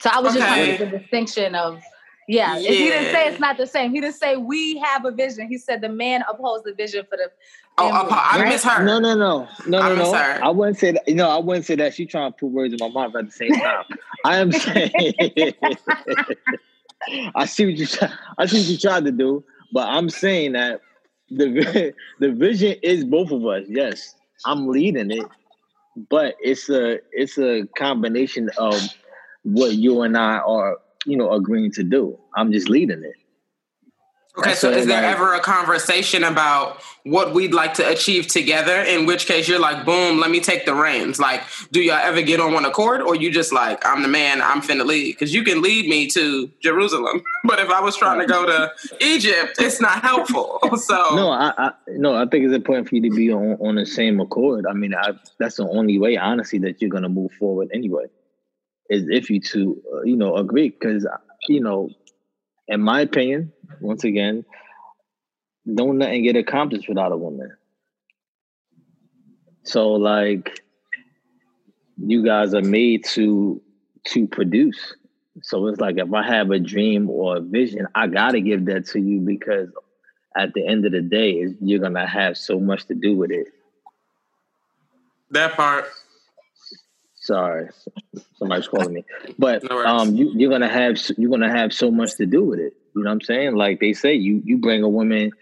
[0.00, 1.82] So I was just trying to make the distinction of
[2.26, 2.56] yeah.
[2.56, 3.92] If he didn't say it's not the same.
[3.92, 5.48] He didn't say we have a vision.
[5.48, 7.30] He said the man upholds the vision for the.
[7.78, 8.48] Oh, family, Apo- I right?
[8.48, 8.86] misheard.
[8.86, 10.12] No, no, no, no, I no, no.
[10.12, 10.42] misheard.
[10.42, 11.08] I wouldn't say that.
[11.08, 11.94] No, I wouldn't say that.
[11.94, 13.84] She trying to put words in my mouth at the same time.
[14.24, 14.90] I am saying.
[17.34, 17.86] I see what you.
[17.86, 20.80] try- I see what you tried to do, but I'm saying that
[21.30, 23.64] the the vision is both of us.
[23.68, 25.26] Yes, I'm leading it,
[26.10, 28.80] but it's a it's a combination of
[29.42, 32.18] what you and I are, you know, agreeing to do.
[32.34, 33.14] I'm just leading it.
[34.38, 38.26] Okay, so So, is there like- ever a conversation about what we'd like to achieve
[38.26, 38.82] together?
[38.82, 41.18] In which case you're like, boom, let me take the reins.
[41.18, 41.42] Like,
[41.72, 44.60] do y'all ever get on one accord, or you just like, I'm the man, I'm
[44.60, 45.12] finna lead?
[45.12, 48.70] Because you can lead me to Jerusalem, but if I was trying to go to
[49.00, 50.58] Egypt, it's not helpful.
[50.76, 53.76] So No, I, I no, I think it's important for you to be on, on
[53.76, 54.66] the same accord.
[54.68, 58.04] I mean, I, that's the only way, honestly, that you're gonna move forward anyway.
[58.88, 60.70] Is if you two, uh, you know, agree.
[60.70, 61.06] Because
[61.48, 61.90] you know,
[62.68, 64.44] in my opinion, once again,
[65.72, 67.56] don't nothing get accomplished without a woman.
[69.64, 70.62] So like
[71.98, 73.60] you guys are made to
[74.04, 74.94] to produce.
[75.42, 78.86] So it's like if I have a dream or a vision, I gotta give that
[78.88, 79.68] to you because
[80.36, 83.48] at the end of the day, you're gonna have so much to do with it.
[85.30, 85.86] That part.
[87.26, 87.68] Sorry,
[88.38, 89.04] somebody's calling me.
[89.36, 92.60] But No um, you, you're gonna have you're gonna have so much to do with
[92.60, 92.72] it.
[92.94, 93.56] You know what I'm saying?
[93.56, 95.32] Like they say, you you bring a woman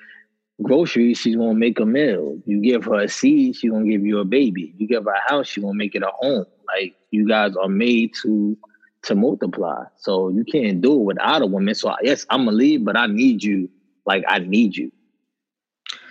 [0.62, 2.38] groceries, she's gonna make a meal.
[2.46, 4.74] You give her a seed, she's gonna give you a baby.
[4.78, 6.46] You give her a house, she's gonna make it a home.
[6.66, 8.56] Like you guys are made to
[9.02, 9.84] to multiply.
[9.96, 11.74] So you can't do it without a woman.
[11.74, 13.68] So yes, I'm gonna leave, but I need you.
[14.06, 14.92] Like I need you.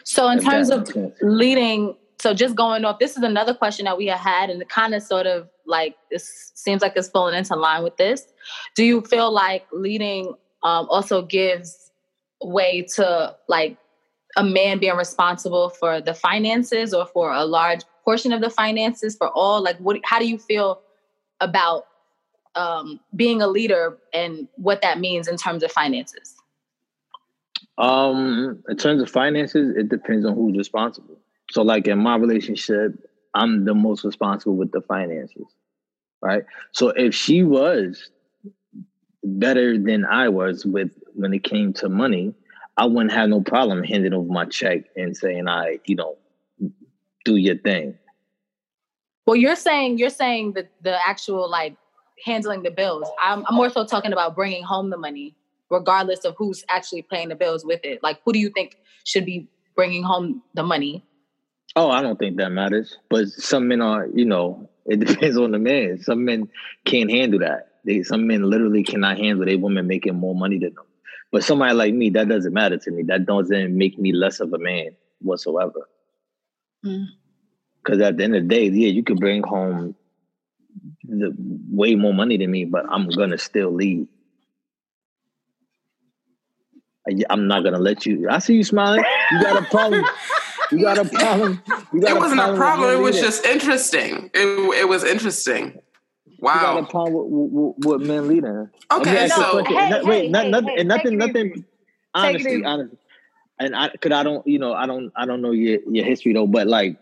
[0.04, 3.98] So in If terms of leading, so just going off, this is another question that
[3.98, 7.36] we had had, and it kind of sort of like this seems like it's falling
[7.36, 8.26] into line with this.
[8.76, 11.92] Do you feel like leading um, also gives
[12.42, 13.78] way to like
[14.36, 19.16] a man being responsible for the finances or for a large portion of the finances
[19.16, 19.62] for all?
[19.62, 20.00] Like, what?
[20.04, 20.82] How do you feel
[21.40, 21.86] about
[22.56, 26.36] um, being a leader and what that means in terms of finances?
[27.78, 31.18] Um, in terms of finances, it depends on who's responsible.
[31.52, 32.94] So, like in my relationship,
[33.34, 35.48] I'm the most responsible with the finances,
[36.22, 36.44] right?
[36.72, 38.10] So, if she was
[39.24, 42.34] better than I was with when it came to money,
[42.78, 46.18] I wouldn't have no problem handing over my check and saying, "I, you know,
[47.26, 47.98] do your thing."
[49.26, 51.76] Well, you're saying you're saying that the actual like
[52.24, 53.10] handling the bills.
[53.22, 55.36] I'm, I'm more so talking about bringing home the money,
[55.70, 58.02] regardless of who's actually paying the bills with it.
[58.04, 61.04] Like, who do you think should be bringing home the money?
[61.76, 62.98] Oh, I don't think that matters.
[63.10, 66.00] But some men are, you know, it depends on the man.
[66.02, 66.50] Some men
[66.86, 67.70] can't handle that.
[67.86, 70.86] They some men literally cannot handle a woman making more money than them.
[71.32, 73.04] But somebody like me, that doesn't matter to me.
[73.04, 75.90] That doesn't make me less of a man whatsoever.
[76.86, 77.08] Mm.
[77.84, 79.96] Because at the end of the day, yeah, you could bring home
[81.04, 81.36] the
[81.70, 84.08] way more money than me, but I'm gonna still lead.
[87.08, 88.28] I- I'm not gonna let you.
[88.30, 89.04] I see you smiling.
[89.32, 90.06] You got a problem.
[90.72, 91.62] You got a problem.
[91.94, 92.90] You got It wasn't a with problem.
[92.92, 94.30] It was just interesting.
[94.34, 95.74] It, it was interesting.
[96.28, 96.88] You got a Wow.
[96.90, 98.44] problem with, with, with men leading.
[98.54, 99.78] Let Okay, ask you a so question.
[99.78, 101.52] Hey, No, wait, hey, not, hey, nothing, hey, and nothing, nothing.
[101.52, 101.66] easy.
[102.16, 102.98] Honestly, honestly,
[103.60, 106.34] and I, cause I don't, you know, I don't, I don't know your your history
[106.34, 106.48] though.
[106.48, 106.98] But like,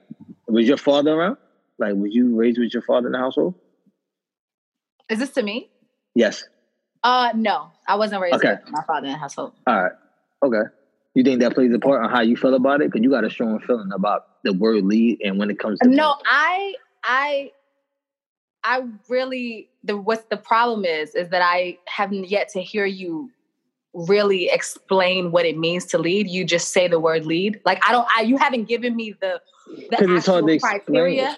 [0.47, 1.38] was your father around?
[1.80, 3.56] Like, was you raised with your father in the household?
[5.10, 5.69] Is this to me?
[6.15, 6.43] Yes.
[7.04, 8.56] Uh, no, I wasn't raised Okay.
[8.63, 9.54] with my father in the household.
[9.65, 9.91] All right.
[10.43, 10.69] Okay.
[11.13, 12.89] You think that plays a part on how you feel about it?
[12.91, 15.89] Because you got a strong feeling about the word lead, and when it comes to
[15.89, 17.52] No, I, I,
[18.63, 23.30] I really the what's the problem is is that I haven't yet to hear you
[23.93, 26.30] really explain what it means to lead.
[26.30, 27.60] You just say the word lead.
[27.65, 28.08] Like I don't.
[28.15, 29.41] I you haven't given me the
[29.89, 31.38] the 'Cause it's hard actual to criteria.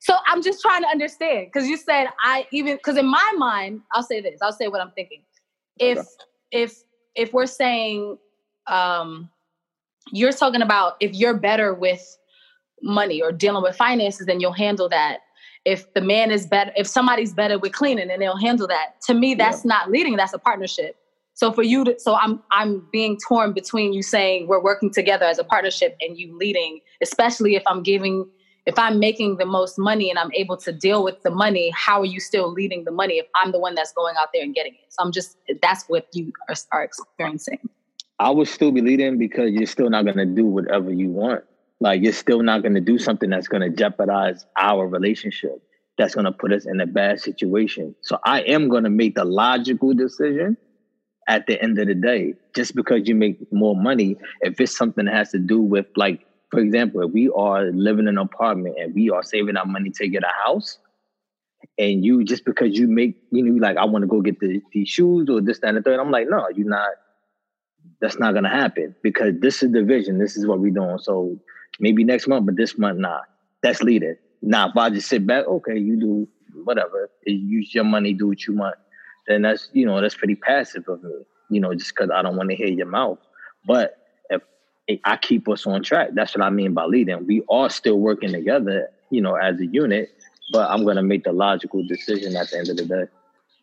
[0.00, 3.80] So I'm just trying to understand because you said I even because in my mind
[3.92, 4.38] I'll say this.
[4.42, 5.22] I'll say what I'm thinking.
[5.78, 6.06] If Okay.
[6.52, 6.82] if
[7.14, 8.18] if we're saying
[8.66, 9.30] um
[10.10, 12.16] you're talking about if you're better with
[12.82, 15.18] money or dealing with finances, then you'll handle that.
[15.64, 19.00] If the man is better, if somebody's better with cleaning, then they'll handle that.
[19.06, 20.16] To me, that's not leading.
[20.16, 20.96] That's a partnership.
[21.34, 25.24] So for you to, so I'm I'm being torn between you saying we're working together
[25.24, 28.28] as a partnership and you leading, especially if I'm giving,
[28.66, 31.70] if I'm making the most money and I'm able to deal with the money.
[31.74, 34.42] How are you still leading the money if I'm the one that's going out there
[34.42, 34.92] and getting it?
[34.92, 37.60] So I'm just that's what you are, are experiencing.
[38.22, 41.42] I would still be leading because you're still not going to do whatever you want.
[41.80, 45.60] Like you're still not going to do something that's going to jeopardize our relationship.
[45.98, 47.96] That's going to put us in a bad situation.
[48.02, 50.56] So I am going to make the logical decision
[51.26, 52.34] at the end of the day.
[52.54, 56.24] Just because you make more money, if it's something that has to do with like,
[56.52, 59.90] for example, if we are living in an apartment and we are saving our money
[59.96, 60.78] to get a house,
[61.76, 64.60] and you just because you make you know like I want to go get the,
[64.72, 66.90] these shoes or this that and the third, I'm like, no, you're not
[68.02, 70.18] that's not gonna happen because this is the vision.
[70.18, 70.98] This is what we're doing.
[70.98, 71.38] So
[71.78, 73.20] maybe next month, but this month, nah.
[73.62, 74.16] That's leading.
[74.42, 76.28] Now, if I just sit back, okay, you do
[76.64, 78.74] whatever, you use your money, do what you want,
[79.28, 81.12] then that's you know that's pretty passive of me.
[81.48, 83.18] You know, just because I don't want to hear your mouth.
[83.64, 83.96] But
[84.30, 84.42] if,
[84.88, 87.24] if I keep us on track, that's what I mean by leading.
[87.24, 90.10] We are still working together, you know, as a unit.
[90.52, 93.04] But I'm gonna make the logical decision at the end of the day.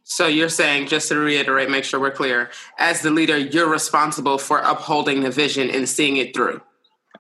[0.10, 4.39] So you're saying, just to reiterate, make sure we're clear, as the leader, you're responsible
[4.39, 6.62] for upholding the vision and seeing it through.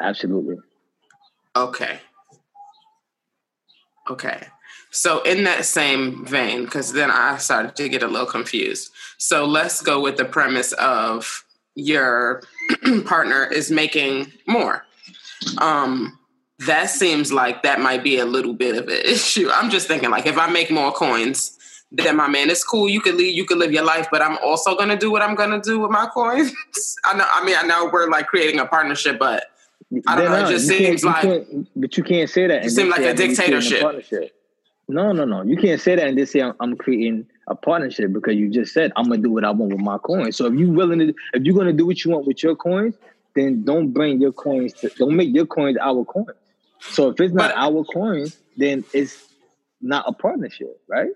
[0.01, 0.57] Absolutely.
[1.55, 1.99] Okay.
[4.09, 4.47] Okay.
[4.89, 8.91] So in that same vein, because then I started to get a little confused.
[9.19, 12.41] So let's go with the premise of your
[13.05, 14.83] partner is making more.
[15.59, 16.17] Um,
[16.65, 19.47] that seems like that might be a little bit of an issue.
[19.53, 21.58] I'm just thinking like if I make more coins,
[21.91, 22.87] then my man, it's cool.
[22.87, 25.35] You could leave, you could live your life, but I'm also gonna do what I'm
[25.35, 26.53] gonna do with my coins.
[27.05, 27.25] I know.
[27.31, 29.45] I mean, I know we're like creating a partnership, but
[30.07, 30.35] I don't They're know.
[30.35, 32.57] It uh, just seems like but you can't say that.
[32.57, 33.81] You and seem like a dictatorship.
[34.87, 35.43] No, no, no.
[35.43, 38.73] You can't say that and then say I'm, I'm creating a partnership because you just
[38.73, 40.35] said I'm gonna do what I want with my coins.
[40.35, 42.95] So if you're willing to, if you're gonna do what you want with your coins,
[43.35, 44.73] then don't bring your coins.
[44.73, 46.37] To, don't make your coins our coins.
[46.81, 49.27] So if it's not But- our coins, then it's
[49.81, 51.11] not a partnership, right?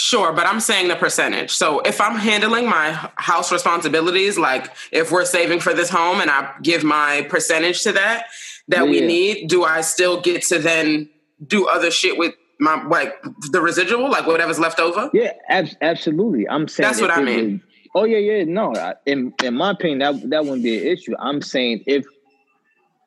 [0.00, 1.50] Sure, but I'm saying the percentage.
[1.50, 6.30] So if I'm handling my house responsibilities, like if we're saving for this home and
[6.30, 8.26] I give my percentage to that
[8.68, 11.08] that we need, do I still get to then
[11.44, 15.10] do other shit with my like the residual, like whatever's left over?
[15.12, 16.48] Yeah, ab- absolutely.
[16.48, 17.52] I'm saying That's what I mean.
[17.52, 17.60] was-
[17.96, 18.44] oh yeah, yeah.
[18.44, 18.72] No,
[19.04, 21.16] in in my opinion, that that wouldn't be an issue.
[21.18, 22.06] I'm saying if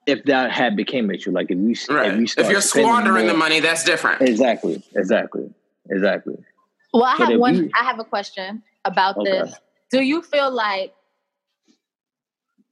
[0.08, 2.12] if that had became an issue, like if you right.
[2.12, 4.22] if, you if you're squandering the money, that's different.
[4.22, 5.50] exactly, exactly,
[5.90, 6.36] exactly.
[6.94, 7.72] Well, I But have one.
[7.74, 9.30] I have a question about Okay.
[9.32, 9.60] this.
[9.92, 10.94] Do you feel like?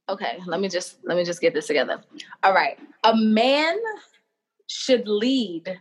[0.08, 2.02] Okay, let me just let me just get this together.
[2.42, 3.78] All right, a man
[4.66, 5.78] should lead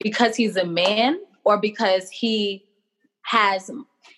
[0.00, 2.64] because he's a man, or because he
[3.22, 3.70] has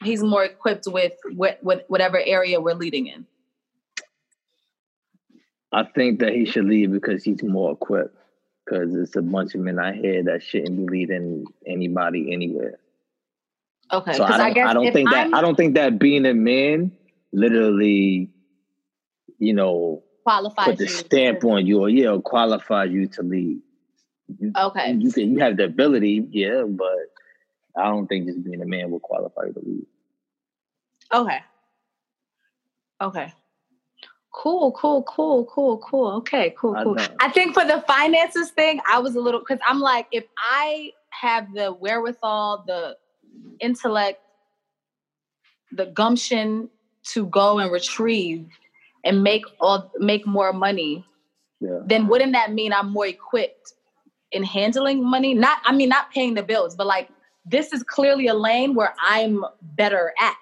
[0.03, 3.27] he's more equipped with with, with whatever area we're leading in.
[5.73, 8.17] I think that he should lead because he's more equipped.
[8.65, 12.79] Because it's a bunch of men out here that shouldn't be leading anybody anywhere.
[13.93, 15.99] Okay, So I don't, I, guess I don't think that I'm I don't think that
[15.99, 16.93] being a man
[17.33, 18.31] literally,
[19.39, 23.23] you know, qualified put the you stamp on you or yeah, or qualify you to
[23.23, 23.61] lead.
[24.39, 24.93] You- Okay.
[24.93, 26.99] you can you have the ability, yeah, but
[27.77, 29.87] I don't think just being a man will qualify you to lead.
[31.15, 31.39] Okay.
[33.01, 33.33] Okay.
[34.33, 36.13] Cool, cool, cool, cool, cool.
[36.19, 36.95] Okay, cool, cool.
[36.95, 37.07] know.
[37.21, 40.93] I think for the finances thing, I was a little because I'm like, if I
[41.11, 42.97] have the wherewithal, the
[43.61, 44.21] intellect,
[45.73, 46.69] the gumption
[47.13, 48.49] to go and retrieve
[49.05, 51.05] and make all make more money,
[51.61, 51.81] Yeah.
[51.85, 53.73] then wouldn't that mean I'm more equipped
[54.33, 55.35] in handling money?
[55.35, 57.09] Not, I mean, not paying the bills, but like
[57.47, 60.37] this is clearly a lane where I'm better at.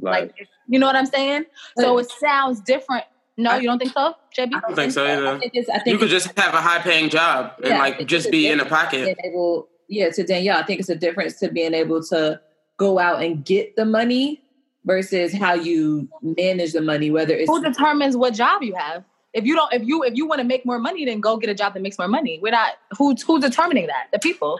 [0.00, 1.46] Like, Like, you know what I'm saying?
[1.78, 3.04] So it sounds different.
[3.36, 4.54] No, I- you don't think so, JB?
[4.54, 7.08] I don't think so I think I think You could just have a high paying
[7.08, 9.04] job and Yeah, like just be in a pocket.
[9.04, 12.40] being able, yeah, to Danielle, I think it's a difference to being able to
[12.76, 14.42] go out and get the money
[14.84, 19.04] versus how you manage the money, whether it's Who determines what job you have?
[19.34, 21.50] If you don't, if you if you want to make more money, then go get
[21.50, 22.38] a job that makes more money.
[22.42, 24.08] We're not who's who's determining that?
[24.12, 24.58] The people.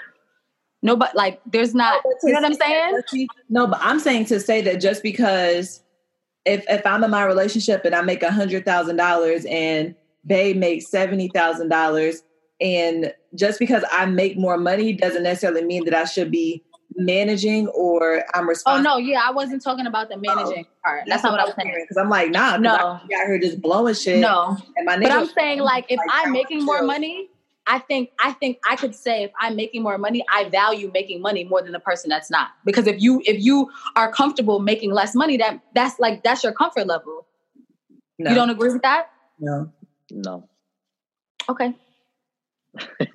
[0.82, 2.02] Nobody like there's not.
[2.22, 3.28] You know what I'm saying?
[3.48, 5.82] No, but I'm saying to say that just because
[6.44, 9.94] if if I'm in my relationship and I make a hundred thousand dollars and
[10.26, 12.22] Bay makes seventy thousand dollars,
[12.60, 16.62] and just because I make more money doesn't necessarily mean that I should be
[16.96, 18.90] managing or I'm responsible.
[18.90, 21.04] Oh no, yeah, I wasn't talking about the oh, managing part.
[21.06, 21.72] That's, not what I was saying.
[21.82, 22.74] Because I'm like, nah, 'cause No.
[22.74, 24.18] I be out here just blowing shit.
[24.20, 27.28] No, and my but I'm saying like if Like, I'm making more much- money,
[27.68, 31.20] I think I think I could say if I'm making more money, I value making
[31.20, 32.48] money more than the person that's not.
[32.64, 36.52] Because if you if you are comfortable making less money, that that's like that's your
[36.54, 37.26] comfort level.
[38.18, 39.10] no, You don't agree with that?
[39.38, 39.70] no,
[40.10, 40.48] no.
[41.48, 41.74] Okay.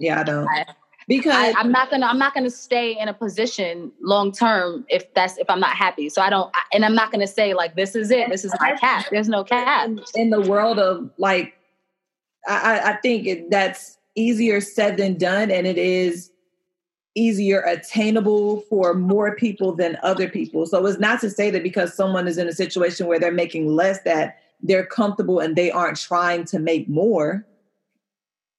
[0.00, 0.48] yeah, I don't.
[0.48, 0.66] I-
[1.08, 5.12] Because I, I'm not gonna I'm not gonna stay in a position long term if
[5.14, 6.08] that's if I'm not happy.
[6.08, 8.30] So I don't I, and I'm not gonna say like this is it.
[8.30, 9.06] This is my cap.
[9.10, 9.90] There's no cap.
[10.14, 11.54] in, the world of like
[12.48, 16.30] I, I- I think that's easier said than done and it is
[17.14, 21.94] easier attainable for more people than other people so it's not to say that because
[21.94, 25.98] someone is in a situation where they're making less that they're comfortable and they aren't
[25.98, 27.44] trying to make more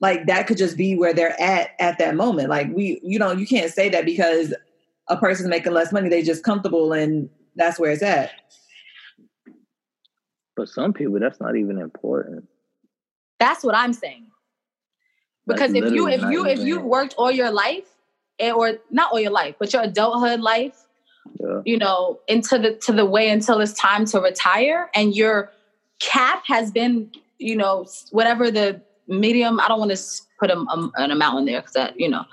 [0.04, 3.32] like that could just be where they're at at that moment like we you know
[3.32, 4.54] you can't say that because
[5.08, 8.32] a person's making less money they just comfortable and that's where it's at
[10.56, 12.48] But some people, that's not even important.
[13.40, 14.28] That's what I'm saying.
[15.48, 17.88] That's Because if you if you if even- you worked all your life,
[18.40, 20.78] eh, or not all your life, but your adulthood life,
[21.40, 21.62] Yeah.
[21.66, 25.52] you know, into the to the way until it's time to retire, and your
[26.00, 29.60] cap has been, you know, whatever the medium.
[29.60, 30.02] I don't want to
[30.40, 32.26] put a, a, an amount in there because that, you know,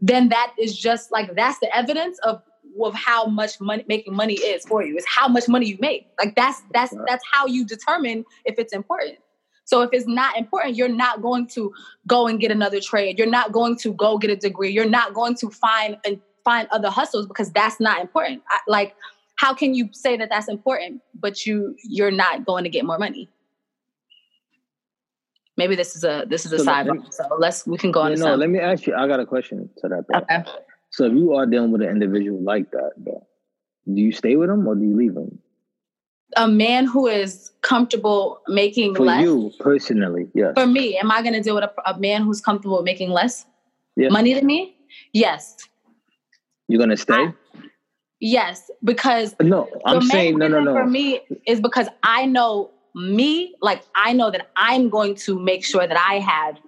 [0.00, 2.42] then that is just like that's the evidence of
[2.82, 4.96] of how much money making money is for you.
[4.96, 6.08] It's how much money you make.
[6.18, 7.06] Like that's that's Right.
[7.08, 9.18] that's how you determine if it's important.
[9.64, 11.72] So if it's not important, you're not going to
[12.06, 13.18] go and get another trade.
[13.18, 14.70] You're not going to go get a degree.
[14.70, 18.42] You're not going to find and find other hustles because that's not important.
[18.50, 18.94] I, like
[19.36, 22.98] how can you say that that's important, but you you're not going to get more
[22.98, 23.28] money?
[25.56, 26.86] Maybe this is a this is a So side.
[26.86, 28.10] let- So let's we can go on.
[28.12, 28.40] Yeah, no, some.
[28.40, 28.94] let me ask you.
[28.94, 30.04] I got a question to that.
[30.08, 30.18] though.
[30.18, 30.44] Okay.
[30.90, 33.26] So if you are dealing with an individual like that, though,
[33.92, 35.38] do you stay with him or do you leave him?
[36.36, 39.22] A man who is comfortable making For less.
[39.22, 40.52] you personally, yes.
[40.54, 43.46] For me, am I going to deal with a, a man who's comfortable making less
[43.96, 44.08] Yeah.
[44.10, 44.76] money than me?
[45.12, 45.56] Yes.
[46.68, 47.32] You're gonna stay?
[48.20, 50.72] Yes, because no, I'm saying no, no, no.
[50.74, 53.54] For me, is because I know me.
[53.60, 56.58] Like I know that I'm going to make sure that I have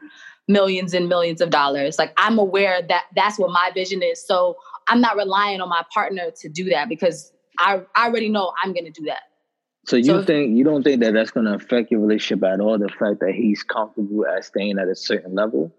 [0.46, 1.98] millions and millions of dollars.
[1.98, 4.24] Like I'm aware that that's what my vision is.
[4.24, 4.56] So
[4.88, 8.72] I'm not relying on my partner to do that because I I already know I'm
[8.72, 9.22] going to do that.
[9.86, 12.60] So you So- think you don't think that that's going to affect your relationship at
[12.60, 12.78] all?
[12.78, 15.74] The fact that he's comfortable at staying at a certain level,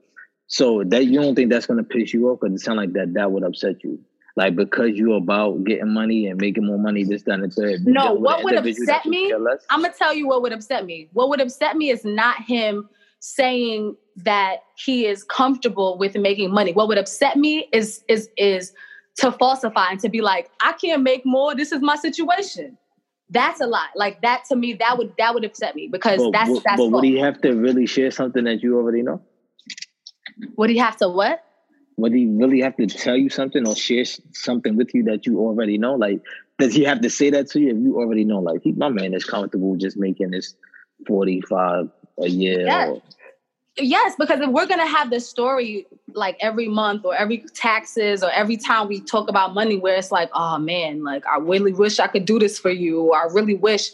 [0.48, 2.94] so that you don't think that's going to piss you off because it sounds like
[2.94, 4.00] that that would upset you.
[4.36, 7.86] Like because you're about getting money and making more money, this, that, and third.
[7.86, 9.34] No, what would upset me-
[9.70, 11.10] I'm gonna tell you what would upset me.
[11.14, 12.90] What would upset me is not him
[13.20, 16.74] saying that he is comfortable with making money.
[16.74, 18.74] What would upset me is is is
[19.18, 21.56] to falsify and to be like, I can't make more.
[21.56, 22.78] This is my situation.
[23.30, 23.90] That's a lot.
[23.96, 26.78] Like that to me, that would that would upset me because but, that's but, that's.
[26.78, 29.22] but would he have to really share something that you already know?
[30.58, 31.44] would he have to what?
[32.00, 35.40] Would he really have to tell you something or share something with you that you
[35.40, 35.96] already know?
[35.96, 36.22] Like,
[36.58, 38.40] does he have to say that to you if you already know?
[38.40, 40.56] Like, he, my man is comfortable just making this
[41.08, 42.68] forty five a year.
[42.68, 43.02] Or,
[43.78, 48.30] Yes, because if we're gonna have this story like every month or every taxes or
[48.32, 52.00] every time we talk about money, where it's like, oh man, like I really wish
[52.00, 53.92] I could do this for you, or I really wish,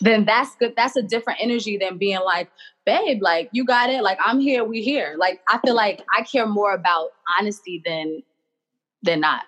[0.00, 0.74] then that's good.
[0.76, 2.50] That's a different energy than being like,
[2.86, 5.16] babe, like you got it, like I'm here, we here.
[5.18, 8.22] Like I feel like I care more about honesty than
[9.02, 9.42] than not.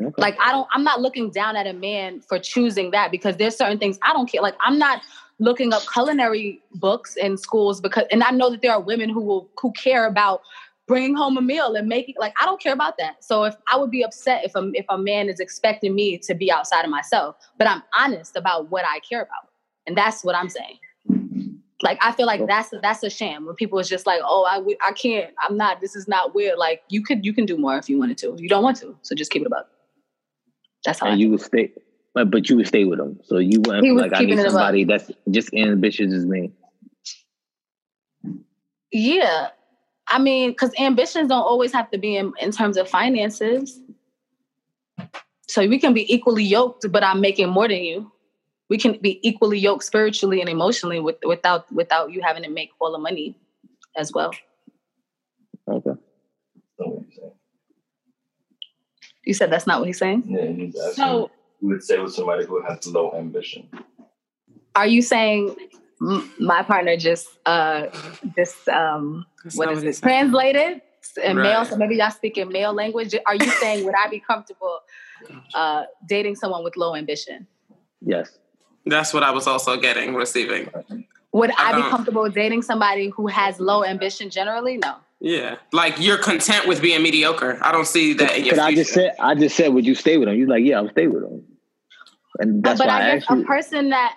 [0.00, 0.22] okay.
[0.22, 3.56] Like I don't, I'm not looking down at a man for choosing that because there's
[3.56, 4.40] certain things I don't care.
[4.42, 5.02] Like I'm not
[5.40, 9.20] looking up culinary books in schools because, and I know that there are women who
[9.20, 10.42] will who care about
[10.86, 12.14] bringing home a meal and making.
[12.18, 13.24] Like I don't care about that.
[13.24, 16.34] So if I would be upset if a if a man is expecting me to
[16.34, 19.50] be outside of myself, but I'm honest about what I care about,
[19.86, 20.78] and that's what I'm saying.
[21.82, 24.60] Like I feel like that's that's a sham when people is just like, oh, I
[24.86, 25.80] I can't, I'm not.
[25.80, 26.58] This is not weird.
[26.58, 28.36] Like you could you can do more if you wanted to.
[28.38, 29.68] You don't want to, so just keep it about.
[30.84, 31.06] That's how.
[31.06, 31.72] I and you would stay,
[32.14, 33.18] but but you would stay with him.
[33.24, 36.52] So you wouldn't He feel like I need somebody that's just ambitious as me.
[38.90, 39.48] Yeah.
[40.08, 43.78] I mean, because ambitions don't always have to be in, in terms of finances.
[45.46, 48.10] So we can be equally yoked, but I'm making more than you.
[48.68, 52.70] We can be equally yoked spiritually and emotionally with, without without you having to make
[52.80, 53.36] all the money
[53.96, 54.32] as well.
[55.68, 55.90] Okay.
[55.90, 55.98] That's
[56.78, 57.32] what he's saying.
[59.24, 60.24] You said that's not what he's saying.
[60.26, 60.94] Yeah, he's asking.
[60.94, 63.68] So you would say with somebody who has low ambition.
[64.74, 65.54] are you saying
[66.00, 67.86] m- my partner just uh
[68.36, 70.82] just um That's what not is what it he translated
[71.24, 74.20] in male so maybe y'all speak in male language are you saying would i be
[74.20, 74.80] comfortable
[75.54, 77.46] uh dating someone with low ambition
[78.02, 78.38] Yes.
[78.86, 80.70] That's what I was also getting, receiving.
[81.32, 85.56] would I i be comfortable dating somebody who has low ambition generally no Yeah.
[85.72, 87.58] Like you're content with being mediocre.
[87.62, 89.94] I don't see that in your But I just said, I just said, would you
[89.94, 90.36] stay with him?
[90.38, 91.44] You're like, yeah, I'll stay with him.
[92.40, 94.16] And uh, that's but why i I guess asked a person that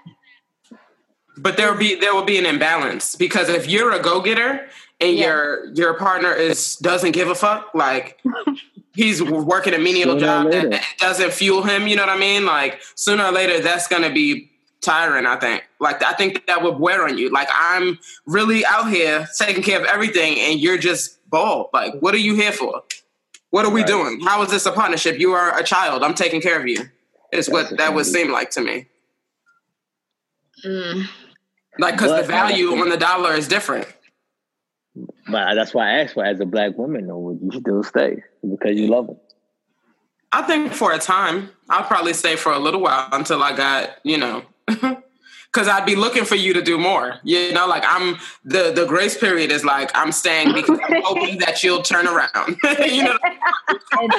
[1.38, 4.68] But there will be there will be an imbalance because if you're a go getter
[5.02, 5.26] and Yeah.
[5.28, 8.20] your your partner is doesn't give a fuck, like
[8.96, 11.88] he's working a menial Sooner job that, that doesn't fuel him.
[11.88, 12.46] You know what I mean?
[12.46, 14.50] Like sooner or later, that's gonna be
[14.82, 15.26] tiring.
[15.26, 15.64] I think.
[15.80, 17.30] Like I think that would wear on you.
[17.30, 21.70] Like I'm really out here taking care of everything, and you're just bald.
[21.74, 22.84] Like what are you here for?
[23.50, 23.88] What are we Right.
[23.88, 24.20] doing?
[24.22, 25.20] How is this a partnership?
[25.20, 26.04] You are a child.
[26.04, 26.90] I'm taking care of you.
[27.34, 28.88] Is That's what that would seem like to me.
[30.66, 31.06] mm,
[31.80, 33.88] Like because the value on the dollar is different.
[35.28, 38.22] But that's why I asked for as a black woman, though, would you still stay
[38.48, 39.18] because you love him?
[40.32, 43.92] I think for a time, I'll probably stay for a little while until I got,
[44.04, 44.44] you know,
[45.54, 47.20] because I'd be looking for you to do more.
[47.24, 51.38] You know, like I'm the the grace period is like I'm staying because I'm hoping
[51.40, 52.58] that you'll turn around.
[52.86, 53.18] you know,
[53.92, 54.14] and,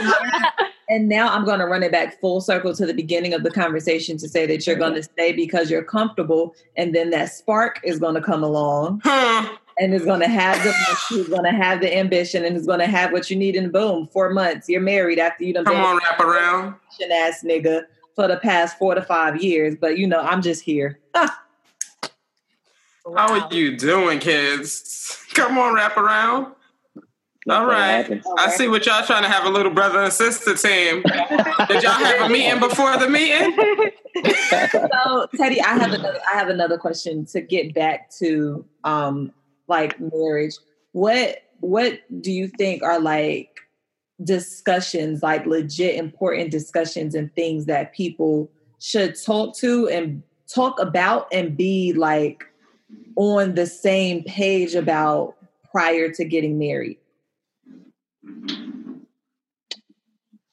[0.89, 3.51] and now I'm going to run it back full circle to the beginning of the
[3.51, 7.81] conversation to say that you're going to stay because you're comfortable, and then that spark
[7.83, 11.81] is going to come along and is going to have the is going to have
[11.81, 13.57] the ambition and is going to have what you need.
[13.57, 16.75] And boom, four months, you're married after you done come on, wrap around.
[17.13, 17.83] ass nigga
[18.15, 19.77] for the past four to five years.
[19.81, 20.99] But you know, I'm just here.
[21.15, 21.43] Ah,
[23.17, 25.25] How are you doing, kids?
[25.35, 26.55] Come on, wrap around.
[27.47, 27.91] That's All what right.
[27.91, 28.25] happens.
[28.39, 31.03] I see what y'all trying to have a little brother and sister team.
[31.69, 33.55] Did y'all have a meeting before the meeting?
[34.93, 39.31] so Teddy, I have another I have another question to get back to um
[39.69, 40.55] like marriage.
[40.93, 43.54] What what do you think are like
[44.25, 50.23] discussions, like legit important discussions and things that people should talk to and
[50.53, 52.45] talk about and be like
[53.17, 55.37] on the same page about
[55.71, 56.99] prior to getting married?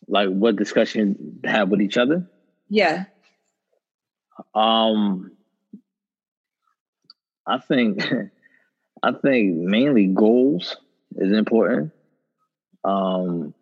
[0.07, 2.27] Like what discussion have with each other?
[2.69, 3.05] Yeah.
[4.55, 5.31] Um,
[7.45, 8.03] I think,
[9.03, 10.77] I think mainly goals
[11.15, 11.91] is important.
[12.83, 13.53] Um,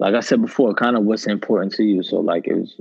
[0.00, 2.02] like I said before, kind of what's important to you.
[2.02, 2.74] So, like, it's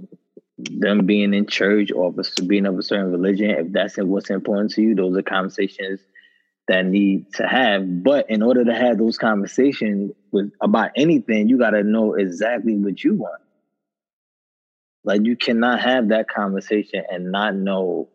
[0.58, 2.14] them being in church or
[2.48, 3.50] being of a certain religion.
[3.50, 6.00] If that's what's important to you, those are conversations
[6.70, 8.04] that need to have.
[8.04, 12.76] But in order to have those conversations with about anything, you got to know exactly
[12.78, 13.42] what you want.
[15.04, 18.08] Like you cannot have that conversation and not know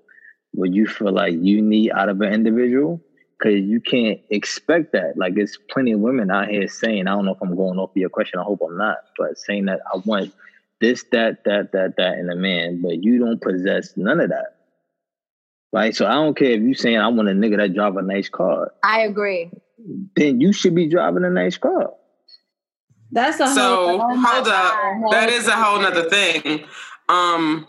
[0.52, 3.02] what you feel like you need out of an individual
[3.38, 5.16] because you can't expect that.
[5.16, 7.90] Like it's plenty of women out here saying, I don't know if I'm going off
[7.90, 8.40] of your question.
[8.40, 10.32] I hope I'm not, but saying that I want
[10.80, 14.46] this, that, that, that, that in a man, but you don't possess none of that.
[15.72, 15.94] Right.
[15.94, 18.28] So I don't care if you saying I want a nigga that drive a nice
[18.28, 18.72] car.
[18.82, 19.50] I agree.
[20.16, 21.90] Then you should be driving a nice car.
[23.10, 25.10] That's a So whole, hold up.
[25.10, 26.64] That is a whole nother thing.
[27.08, 27.66] Um,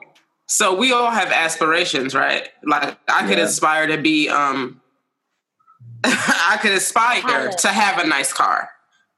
[0.47, 2.47] so we all have aspirations, right?
[2.63, 3.45] Like I could Yeah.
[3.45, 4.82] aspire to be um
[6.49, 7.58] I could aspire Pilot.
[7.60, 8.70] to have a nice car.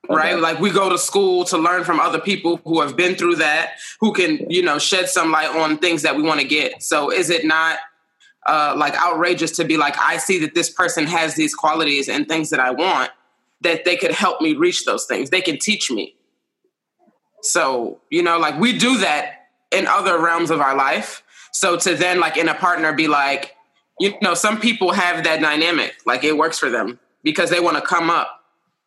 [0.10, 0.34] Right?
[0.34, 0.42] Okay.
[0.42, 3.74] Like we go to school to learn from other people who have been through that,
[4.00, 6.82] who can, you know, shed some light on things that we want to get.
[6.82, 7.80] So is it not
[8.46, 12.28] uh, like outrageous to be like, I see that this person has these qualities and
[12.28, 13.12] things that I want,
[13.62, 15.30] that they could help me reach those things.
[15.30, 16.16] They can teach me.
[17.42, 21.24] So, you know, like we do that in other realms of our life.
[21.52, 23.57] So to then like in a partner be like,
[24.00, 27.76] you know, some people have that dynamic, like it works for them because they want
[27.78, 28.42] to come up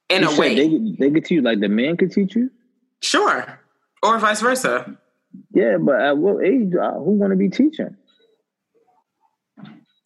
[0.08, 0.54] in You a way.
[0.54, 2.50] They, they could teach you, like the man could teach you?
[3.00, 3.58] sure.
[4.02, 4.96] Or vice versa.
[5.52, 6.72] Yeah, but at what age?
[6.74, 7.96] Uh, who want to be teaching?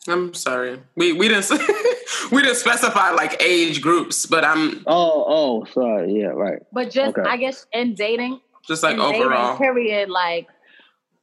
[0.07, 0.80] I'm sorry.
[0.96, 1.50] We we didn't
[2.32, 6.12] we didn't specify like age groups, but I'm Oh, oh, sorry.
[6.20, 6.61] Yeah, right.
[6.72, 7.28] But just, Okay.
[7.28, 9.57] I guess, in dating, just like in overall.
[9.57, 10.48] dating, period, like,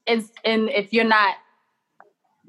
[0.08, 1.36] it's, and if you're not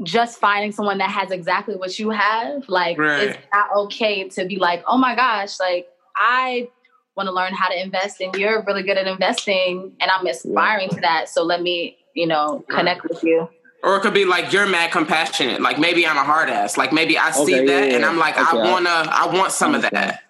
[0.03, 3.23] just finding someone that has exactly what you have, like, Right.
[3.29, 5.87] it's not okay to be like, oh my gosh, like,
[6.17, 6.69] I
[7.17, 10.89] want to learn how to invest and you're really good at investing and I'm aspiring
[10.91, 11.29] to that.
[11.29, 13.49] So let me, you know, connect with you.
[13.85, 15.61] Or it could be like you're mad compassionate.
[15.61, 16.77] Like maybe I'm a hard ass.
[16.79, 18.05] Like maybe I see Okay, yeah, that and.
[18.05, 20.23] I'm like, Okay, I- I wanna I want some of that.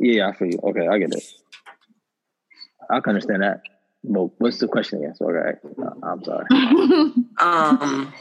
[0.00, 0.58] Yeah, I feel you.
[0.64, 1.22] Okay, I get it.
[2.90, 3.60] I can understand that.
[4.04, 5.14] But what's the question again?
[5.16, 6.46] So, okay, uh, I'm sorry.
[7.40, 8.12] Um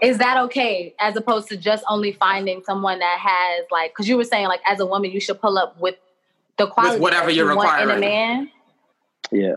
[0.00, 4.16] Is that okay as opposed to just only finding someone that has like because you
[4.16, 5.96] were saying like as a woman you should pull up with
[6.56, 8.50] the quality whatever you're you want in a man
[9.32, 9.54] Yeah.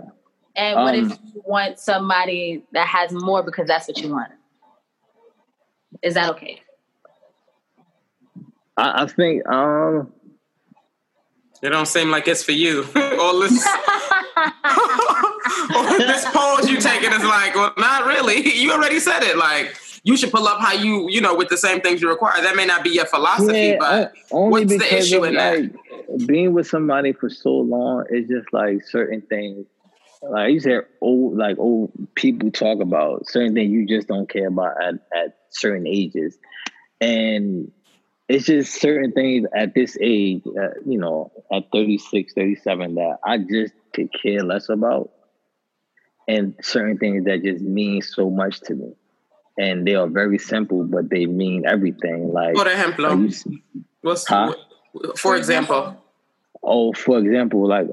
[0.56, 4.32] and what Um, if you want somebody that has more because that's what you want
[6.02, 6.62] is that okay
[8.78, 10.12] I, I think um
[11.62, 12.88] it don't seem like it's for you.
[12.96, 13.68] All this
[15.76, 18.52] all this pose you taking is like, well, not really.
[18.56, 19.38] You already said it.
[19.38, 22.42] Like you should pull up how you, you know, with the same things you require.
[22.42, 25.72] That may not be your philosophy, yeah, but o- only what's the issue in that?
[26.26, 29.66] being with somebody for so long it's just like certain things
[30.22, 34.48] like you said old like old people talk about certain things you just don't care
[34.48, 36.38] about at, at certain ages
[37.00, 37.72] and
[38.28, 43.38] it's just certain things at this age uh, you know at 36 37 that i
[43.38, 45.12] just could care less about
[46.28, 48.94] and certain things that just mean so much to me
[49.58, 53.10] and they are very simple but they mean everything like por like ejemplo,
[53.46, 53.62] you um,
[54.02, 54.54] what's Huh?
[55.18, 55.96] for example.
[56.64, 57.88] oh, for example, like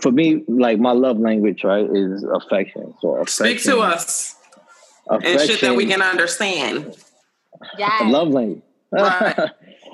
[0.00, 2.92] for me, like my love language, right, is affection.
[3.00, 4.36] So affection, Speak to us
[5.08, 6.96] affection, and shit that we can understand.
[7.78, 8.62] yeah love language.
[8.90, 9.36] Right.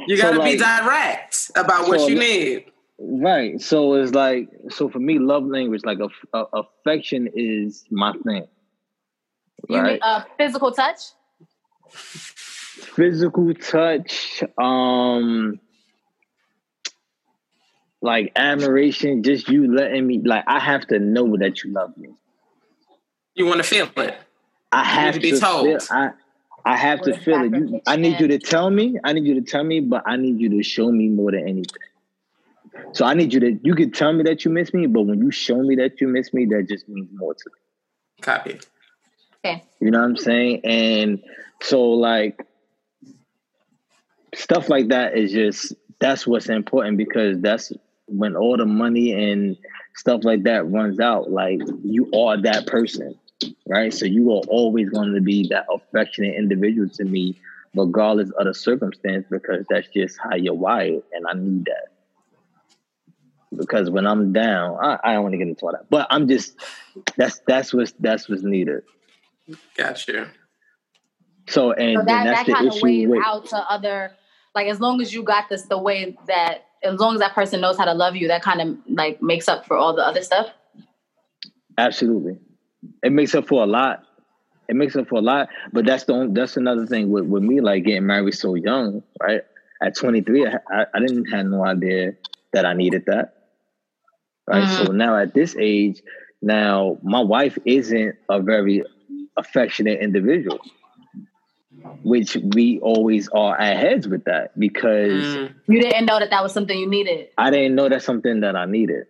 [0.06, 2.64] You gotta be like- direct about what so- you need.
[2.98, 3.60] right.
[3.60, 8.46] So it's like, so for me, love language, like a, affection, is my thing.
[9.68, 10.00] You mean Right.
[10.02, 11.12] uh, physical touch
[12.78, 15.60] Physical touch, um,
[18.00, 22.10] like admiration, just you letting me, like I have to know that you love me.
[23.34, 24.18] You want to feel it.
[24.70, 25.66] I have to be told.
[25.66, 26.10] Feel, I,
[26.64, 27.52] I have to feel it.
[27.52, 28.98] You, I need you to tell me.
[29.04, 31.48] I need you to tell me, but I need you to show me more than
[31.48, 31.82] anything.
[32.92, 35.20] So I need you to you could tell me that you miss me, but when
[35.20, 38.22] you show me that you miss me, that just means more to me.
[38.22, 38.60] Copy.
[39.48, 39.62] Okay.
[39.80, 40.60] You know what I'm saying?
[40.64, 41.22] And
[41.62, 42.46] so like
[44.34, 47.72] stuff like that is just that's what's important because that's
[48.06, 49.56] when all the money and
[49.94, 53.18] stuff like that runs out, like you are that person.
[53.66, 53.92] Right.
[53.92, 57.38] So you are always going to be that affectionate individual to me,
[57.74, 61.02] regardless of the circumstance, because that's just how you're wired.
[61.12, 61.92] And I need that.
[63.56, 65.88] Because when I'm down, I, I don't want to get into all that.
[65.88, 66.56] But I'm just
[67.16, 68.82] that's that's what's that's what's needed.
[69.76, 70.26] Got you.
[71.48, 74.12] So and So that, that's that kind the of issue weighs with out to other
[74.54, 77.60] like as long as you got this the way that as long as that person
[77.60, 80.22] knows how to love you, that kind of like makes up for all the other
[80.22, 80.48] stuff.
[81.76, 82.38] Absolutely,
[83.02, 84.04] it makes up for a lot.
[84.68, 87.42] It makes up for a lot, but that's the only, that's another thing with, with
[87.42, 89.40] me, like getting married so young, right?
[89.82, 92.12] At 23, I, I, I didn't have no idea
[92.52, 93.46] that I needed that,
[94.46, 94.68] right?
[94.76, 94.94] So mm.
[94.94, 96.02] now at this age,
[96.42, 98.84] now my wife isn't a very
[99.38, 100.60] affectionate individual,
[102.02, 106.42] which we always are at heads with that because Mm, You didn't know that that
[106.42, 107.28] was something you needed.
[107.38, 109.06] I didn't know that's something that I needed.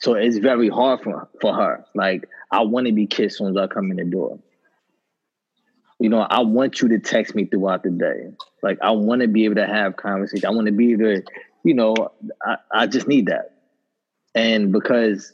[0.00, 1.84] So it's very hard for for her.
[1.94, 4.38] Like I want to be kissed when I come in the door.
[5.98, 8.30] You know, I want you to text me throughout the day.
[8.62, 10.46] Like I want to be able to have conversation.
[10.46, 11.22] I want to be able to,
[11.64, 11.94] you know,
[12.44, 13.52] I, I just need that.
[14.34, 15.32] And because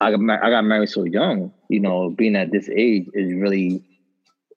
[0.00, 3.82] I got I got married so young, you know, being at this age is really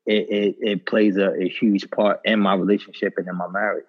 [0.05, 3.85] it it, it plays a, a huge part in my relationship and in my marriage.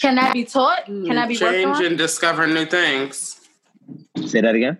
[0.00, 0.86] Can that be taught?
[0.86, 1.84] Can that be worked change on?
[1.84, 3.40] and discover new things.
[4.26, 4.78] Say that again.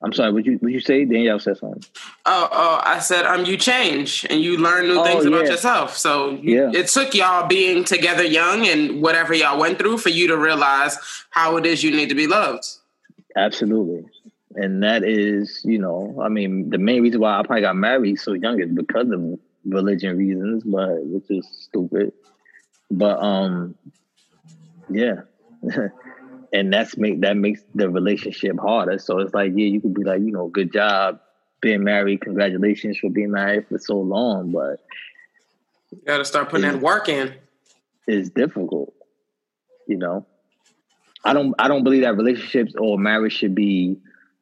[0.00, 0.30] I'm sorry.
[0.32, 1.82] Would you would you say Danielle said something?
[2.24, 5.50] Oh, oh, I said, um, you change and you learn new Oh, things about yeah.
[5.50, 5.96] yourself.
[5.96, 6.70] So Yeah.
[6.72, 10.96] it took y'all being together young and whatever y'all went through for you to realize
[11.30, 12.64] how it is you need to be loved.
[13.36, 14.04] Absolutely.
[14.54, 18.18] And that is, you know, I mean, the main reason why I probably got married
[18.20, 22.12] so young is because of religion reasons, but which is stupid.
[22.90, 23.74] But um,
[24.88, 25.22] yeah.
[26.52, 28.98] and that's make that makes the relationship harder.
[28.98, 31.20] So it's like, yeah, you could be like, you know, good job
[31.60, 34.80] being married, congratulations for being married for so long, but
[35.90, 37.34] You got to start putting that work in.
[38.06, 38.94] it's difficult.
[39.86, 40.26] You know,
[41.24, 43.96] I don't I don't believe that relationships or marriage should be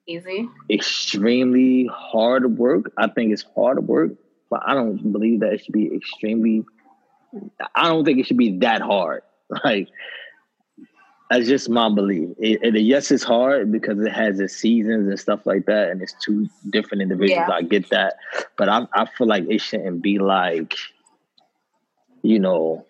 [0.07, 0.49] Easy.
[0.71, 2.93] extremely hard work.
[2.97, 4.11] I think it's hard work,
[4.51, 6.65] but I don't believe that it should be extremely.
[7.75, 9.23] I don't think it should be that hard.
[9.65, 9.89] Like
[11.31, 12.31] that's just my belief.
[12.39, 16.01] It, it- yes, it's hard because it has its seasons and stuff like that, and
[16.03, 17.47] it's two different individuals.
[17.49, 17.55] Yeah.
[17.55, 18.15] I get that,
[18.57, 20.75] but I I feel like it shouldn't be like,
[22.23, 22.87] you know,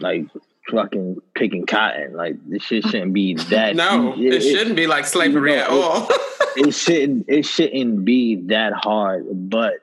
[0.00, 0.26] like
[0.70, 2.12] fucking picking cotton.
[2.14, 3.76] Like this shit shouldn't be that.
[3.76, 6.08] No, it, shouldn't be like slavery you know, at it- all.
[6.56, 9.74] it shouldn't it shouldn't be that hard but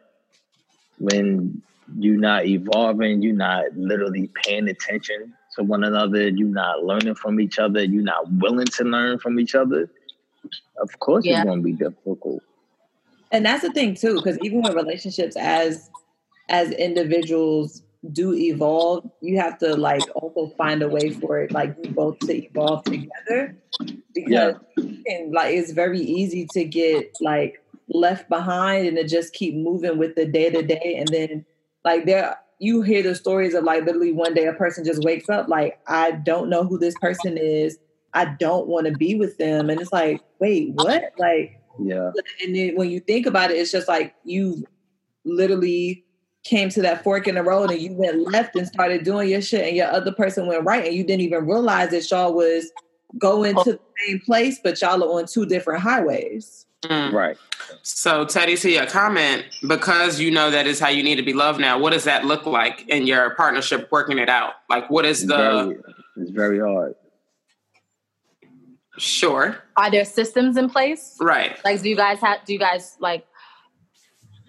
[0.97, 1.61] when
[1.99, 7.39] you're not evolving you're not literally paying attention to one another you're not learning from
[7.39, 9.89] each other you're not willing to learn from each other
[10.81, 11.39] of course Yeah.
[11.41, 12.41] it's going to be difficult.
[13.31, 15.89] And that's the thing too because even with relationships as
[16.49, 17.81] as individuals
[18.11, 22.19] do evolve you have to like also find a way for it like you both
[22.19, 23.55] to evolve together.
[24.13, 29.33] Because you can, like it's very easy to get like left behind and to just
[29.33, 31.45] keep moving with the day to day and then
[31.83, 35.29] like there you hear the stories of like literally one day a person just wakes
[35.29, 37.77] up like i don't know who this person is.
[38.13, 39.69] I don't want to be with them.
[39.69, 41.13] And it's like wait what?
[41.17, 42.11] Like yeah.
[42.43, 44.63] and then when you think about it, it's just like you
[45.25, 46.05] literally
[46.43, 49.41] came to that fork in the road and you went left and started doing your
[49.41, 52.69] shit and your other person went right and you didn't even realize that y'all was
[53.17, 56.65] going to the same place, but y'all are on two different highways.
[56.83, 57.13] Mm.
[57.13, 57.37] right
[57.81, 61.33] So, Teddy, to your comment, because you know that is how you need to be
[61.33, 64.53] loved now, what does that look like in your partnership working it out?
[64.69, 65.77] Like, what is it's the very,
[66.17, 66.95] it's very hard
[68.97, 69.57] sure?
[69.75, 71.17] Are there systems in place?
[71.19, 71.57] Right.
[71.63, 72.45] Like, do you guys have?
[72.45, 73.25] Do you guys like?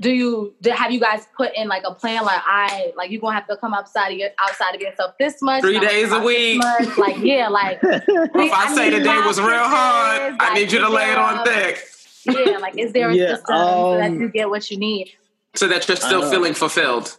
[0.00, 2.24] Do you do, have you guys put in like a plan?
[2.24, 5.40] Like, I like you gonna have to come outside of your outside of yourself this
[5.40, 6.62] much, Three days a week.
[6.62, 6.98] out this much.
[6.98, 10.80] Like, yeah, like Or if I, say the day was real hard, I need you
[10.80, 11.78] to lay it on thick
[12.26, 15.10] Yeah, like is there a Yeah, system so that um, you get what you need?
[15.54, 17.16] so that you're still feeling fulfilled.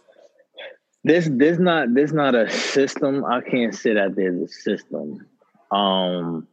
[1.04, 3.24] This there's not there's not a system.
[3.24, 5.26] I can't say that there's a system.
[5.70, 6.48] Um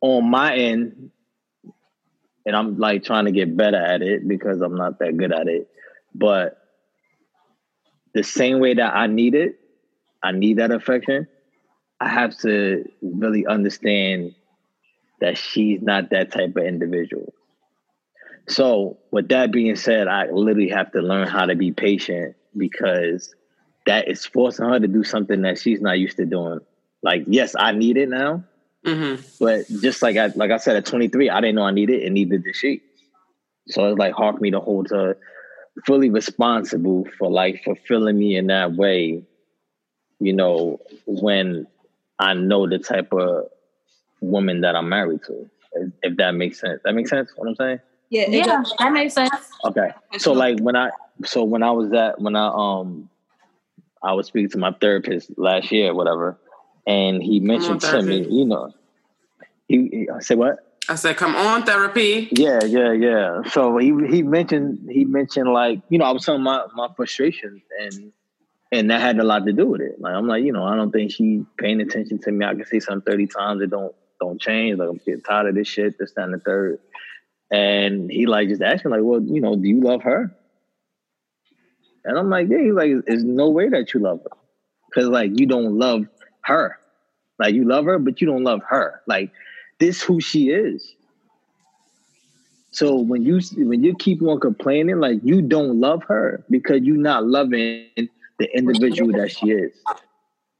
[0.00, 1.10] on my end,
[2.46, 5.48] and I'm like trying to get better at it because I'm not that good at
[5.48, 5.68] it.
[6.14, 6.58] But
[8.14, 9.58] the same way that I need it,
[10.22, 11.28] I need that affection,
[12.00, 14.34] I have to really understand
[15.20, 17.32] that she's not that type of individual.
[18.48, 23.34] So, with that being said, I literally have to learn how to be patient because
[23.86, 26.60] that is forcing her to do something that she's not used to doing.
[27.02, 28.44] Like, yes, I need it now,
[28.84, 29.22] Mm-hmm.
[29.40, 32.06] but just like I like I said at 23, I didn't know I needed it,
[32.06, 32.80] and neither did she.
[33.68, 35.18] So it's like hard for me to hold her
[35.86, 39.22] fully responsible for like fulfilling me in that way,
[40.20, 41.66] you know, when
[42.18, 43.48] I know the type of
[44.20, 45.48] woman that I'm married to.
[45.72, 46.80] If, if that makes sense.
[46.84, 47.80] That makes sense what I'm saying?
[48.10, 48.74] Yeah, Yeah, does.
[48.78, 49.32] that makes sense.
[49.64, 49.90] Okay.
[50.18, 50.90] So like when I
[51.24, 53.10] so when I was at when I um
[54.02, 56.38] I was speaking to my therapist last year, whatever,
[56.86, 58.72] and he mentioned to me, you know,
[59.66, 60.58] he, he I said what?
[60.88, 62.28] I said, come on, therapy.
[62.32, 63.42] Yeah, yeah, yeah.
[63.50, 67.62] So he he mentioned he mentioned like you know I was telling my my frustrations
[67.78, 68.12] and
[68.72, 70.00] and that had a lot to do with it.
[70.00, 72.46] Like I'm like you know I don't think she paying attention to me.
[72.46, 74.78] I can say something thirty times it don't don't change.
[74.78, 75.98] Like I'm getting tired of this shit.
[75.98, 76.78] This that, and the third.
[77.50, 80.34] And he like just asked me like, well, you know, do you love her?
[82.04, 82.58] And I'm like, yeah.
[82.58, 84.36] He's like, there's no way that you love her
[84.88, 86.06] because like you don't love
[86.42, 86.78] her.
[87.38, 89.00] Like you love her, but you don't love her.
[89.06, 89.30] Like
[89.78, 90.94] this who she is.
[92.70, 96.96] So when you when you keep on complaining, like you don't love her because you're
[96.96, 97.86] not loving
[98.38, 99.72] the individual that she is.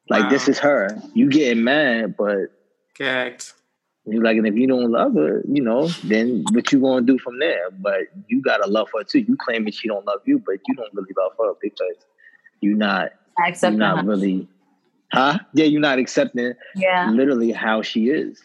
[0.09, 1.00] Like this is her.
[1.14, 2.50] You getting mad, but
[2.99, 3.53] Gagged.
[4.07, 7.18] you like, and if you don't love her, you know, then what you gonna do
[7.18, 7.70] from there?
[7.70, 9.20] But you gotta love her too.
[9.20, 11.96] You claim that she don't love you, but you don't really love her because
[12.61, 14.05] you're not I you're not that.
[14.07, 14.49] really,
[15.12, 15.38] huh?
[15.55, 17.11] Yeah, you're not accepting Yeah.
[17.11, 18.40] literally how she is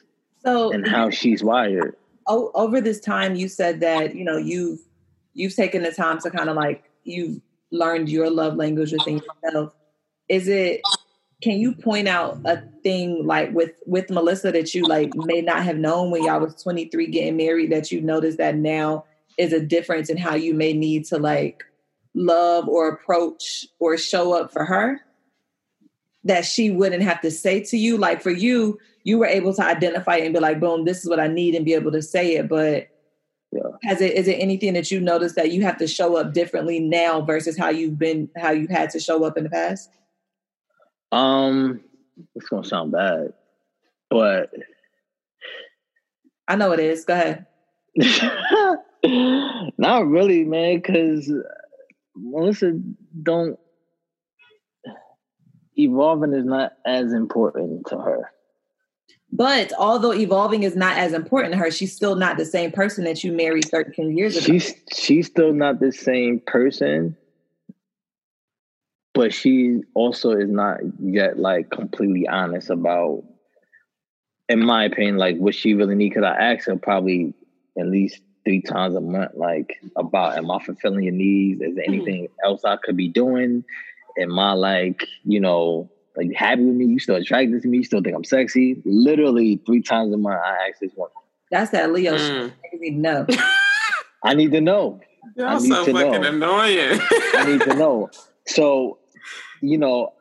[0.45, 1.95] So and how she's wired.
[2.27, 4.79] o- over this time you said that you know you've
[5.33, 7.41] you've taken the time to kind of like you've
[7.71, 9.73] learned your love language within yourself
[10.29, 10.81] is it
[11.43, 15.63] can you point out a thing like with with melissa that you like may not
[15.63, 19.03] have known when y'all was 23 getting married that you noticed that now
[19.37, 21.63] is a difference in how you may need to like
[22.13, 25.01] love or approach or show up for her?
[26.25, 27.97] That she wouldn't have to say to you?
[27.97, 31.09] Like for you you were able to identify it and be like boom this is
[31.09, 32.87] what i need and be able to say it but
[33.51, 33.71] Yeah.
[33.83, 36.79] has it is it anything that you noticed that you have to show up differently
[36.79, 39.89] now versus how you've been how you've had to show up in the past
[41.13, 41.81] Um,
[42.35, 43.33] it's gonna sound bad,
[44.09, 44.51] but
[46.47, 47.45] i know it is go ahead
[49.77, 50.77] not really, man.
[50.77, 51.31] Because
[52.15, 52.79] Melissa
[53.21, 53.59] don't
[55.77, 58.31] evolving is not as important to her.
[59.31, 63.03] but although evolving is not as important to her she's still not the same person
[63.03, 67.15] that you married 13 years ago She's she's still not the same person,
[69.13, 73.23] but she also is not yet like completely honest about,
[74.49, 76.09] in my opinion, like what she really need.
[76.09, 77.33] Because I ask her probably
[77.77, 81.61] at least three times a month, like about am I fulfilling your needs?
[81.61, 83.63] Is there anything else I could be doing?
[84.19, 85.89] Am I like you know?
[86.15, 86.85] Like you happy with me?
[86.85, 87.77] You still attracted to me?
[87.79, 88.79] You still think I'm sexy?
[88.85, 91.09] Literally three times a month, I ask this one.
[91.49, 92.31] that's that leo shit.
[92.31, 92.51] Mm.
[92.53, 93.25] I need to know
[94.23, 95.01] I need to know.
[95.37, 96.29] I Y'all need so to fucking know.
[96.29, 96.99] annoying.
[97.33, 98.09] I need to know.
[98.45, 98.97] So,
[99.63, 100.13] you know,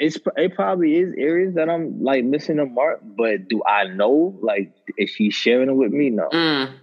[0.00, 4.36] it's it probably is areas that I'm like missing the mark, but do I know?
[4.42, 6.10] Like, is she sharing it with me?
[6.10, 6.74] No, Mm.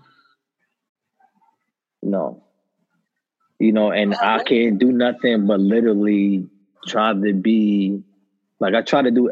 [2.04, 2.44] no.
[3.60, 6.48] You know, and I can't do nothing but literally
[6.88, 8.04] try to be
[8.60, 9.32] like I try to do.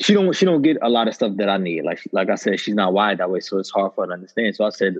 [0.00, 0.32] She don't.
[0.34, 1.84] She don't get a lot of stuff that I need.
[1.84, 4.14] Like, like I said, she's not wired that way, so it's hard for her to
[4.14, 4.54] understand.
[4.56, 4.96] So I said,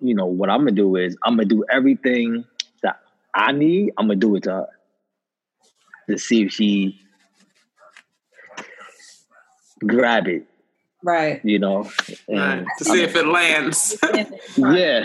[0.00, 2.44] you know, what I'm gonna do is I'm gonna do everything
[2.82, 3.00] that
[3.34, 3.92] I need.
[3.98, 4.66] I'm gonna do it to her
[6.10, 7.00] to see if she
[9.86, 10.44] grab it.
[11.02, 11.90] right You know,
[12.28, 12.64] Right.
[12.78, 13.96] To see if it lands.
[14.56, 15.04] yeah,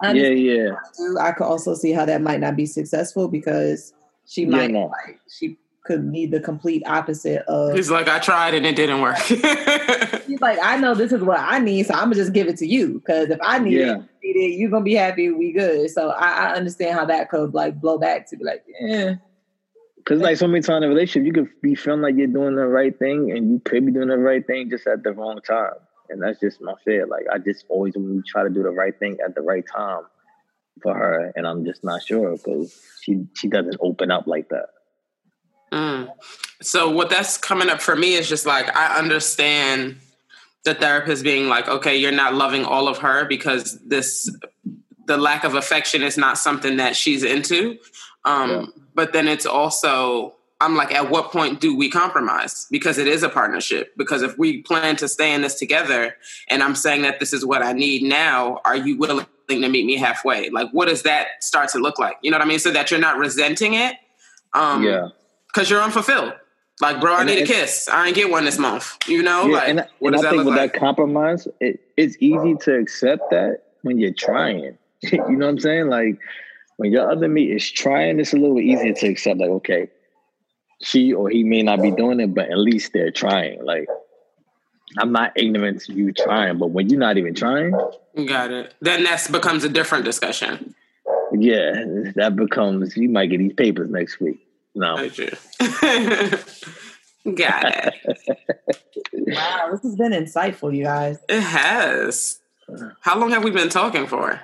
[0.00, 1.20] I yeah, understand yeah.
[1.20, 3.92] I could also see how that might not be successful because
[4.26, 4.86] she Yeah, might no.
[5.06, 9.02] like she could need the complete opposite of He's like, I tried and it didn't
[9.02, 9.16] work.
[9.18, 12.56] She's like, I know this is what I need, so I'm gonna just give it
[12.58, 12.94] to you.
[12.94, 13.96] Because if I need Yeah.
[13.96, 15.30] it, you need it, you're gonna be happy.
[15.30, 15.90] We good.
[15.90, 19.16] So I, I understand how that could like blow back to be like, yeah,
[20.04, 22.56] Because like so many times in a relationship, you could be feeling like you're doing
[22.56, 25.40] the right thing, and you could be doing the right thing just at the wrong
[25.40, 25.72] time.
[26.10, 27.06] And that's just my fear.
[27.06, 29.64] Like I just always want to try to do the right thing at the right
[29.66, 30.02] time
[30.82, 34.66] for her, and I'm just not sure because she she doesn't open up like that.
[35.72, 36.08] Mm.
[36.60, 39.96] So what that's coming up for me is just like I understand
[40.64, 44.30] the therapist being like, okay, you're not loving all of her because this
[45.06, 47.78] the lack of affection is not something that she's into.
[48.24, 48.66] Um, Yeah.
[48.94, 52.68] But then it's also I'm like, at what point do we compromise?
[52.70, 53.92] Because it is a partnership.
[53.98, 56.14] Because if we plan to stay in this together
[56.48, 59.84] and I'm saying that this is what I need now, are you willing to meet
[59.84, 60.48] me halfway?
[60.50, 62.16] Like, what does that start to look like?
[62.22, 62.60] You know what I mean?
[62.60, 63.96] So that you're not resenting it.
[64.54, 65.08] Um, yeah.
[65.52, 66.32] Because you're unfulfilled.
[66.80, 67.88] Like, bro, I And need a kiss.
[67.88, 68.96] I ain't get one this month.
[69.08, 69.46] You know?
[69.46, 70.72] Yeah, like, and, I- what and does I that think look with like?
[70.72, 74.78] that compromise, it, it's easy to accept that when you're trying.
[75.12, 75.88] you know what I'm saying?
[75.88, 76.18] Like
[76.76, 79.40] when your other me is trying, it's a little easier to accept.
[79.40, 79.88] Like, okay,
[80.82, 83.64] she or he may not be doing it, but at least they're trying.
[83.64, 83.88] Like,
[84.98, 87.72] I'm not ignorant to you trying, but when you're not even trying,
[88.26, 88.74] Got it.
[88.80, 90.74] Then that becomes a different discussion.
[91.32, 91.72] yeah,
[92.14, 94.38] that becomes you might get these papers next week.
[94.76, 95.30] No, Got you.
[97.34, 97.94] Got it.
[99.26, 101.18] Wow, this has been insightful, you guys.
[101.28, 102.38] It has.
[103.00, 104.38] How long have we been talking for?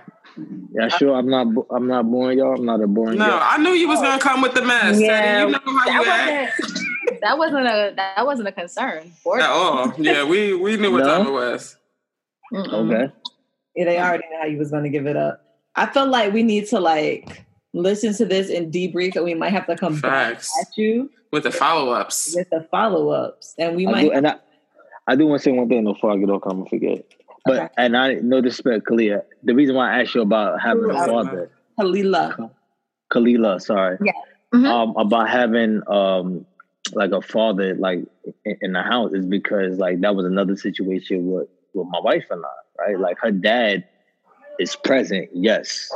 [0.72, 1.16] Yeah, sure.
[1.16, 1.53] I'm not.
[1.55, 2.55] bo- I'm not boring y'all.
[2.55, 3.18] I'm not a boring.
[3.18, 3.49] No, guy.
[3.53, 4.18] I knew you was gonna oh.
[4.18, 4.99] come with the mess.
[4.99, 5.05] Teddy.
[5.05, 6.61] Yeah, you know how you act.
[7.20, 9.12] that wasn't that wasn't a that wasn't a concern.
[9.24, 9.93] Or- At all.
[9.99, 11.18] Yeah, we we knew what No?
[11.18, 11.76] time it was.
[12.53, 12.72] Mm-mm.
[12.72, 13.12] Okay.
[13.76, 15.43] Yeah, they already know how you was going to give it up.
[15.76, 19.53] I feel like we need to like listen to this and debrief, and we might
[19.53, 20.53] have to come Facts.
[20.57, 22.34] back at you With the follow ups.
[22.36, 24.03] with the follow ups, and we I might.
[24.03, 24.36] do, and I,
[25.07, 26.43] I do want to say one thing before I get off.
[26.45, 27.05] I'm gonna forget.
[27.45, 27.68] But Okay.
[27.78, 29.22] and I no disrespect, Kalia.
[29.43, 32.51] The reason why I asked you about having a father, Kalila.
[33.12, 33.99] Kalila, sorry,
[34.55, 34.66] Mhm.
[34.66, 36.47] um, about having um
[36.95, 38.01] like a father like
[38.45, 42.24] in, in the house is because like that was another situation with with my wife
[42.30, 42.99] and I, right?
[42.99, 43.84] Like her dad
[44.59, 45.91] is present, yes,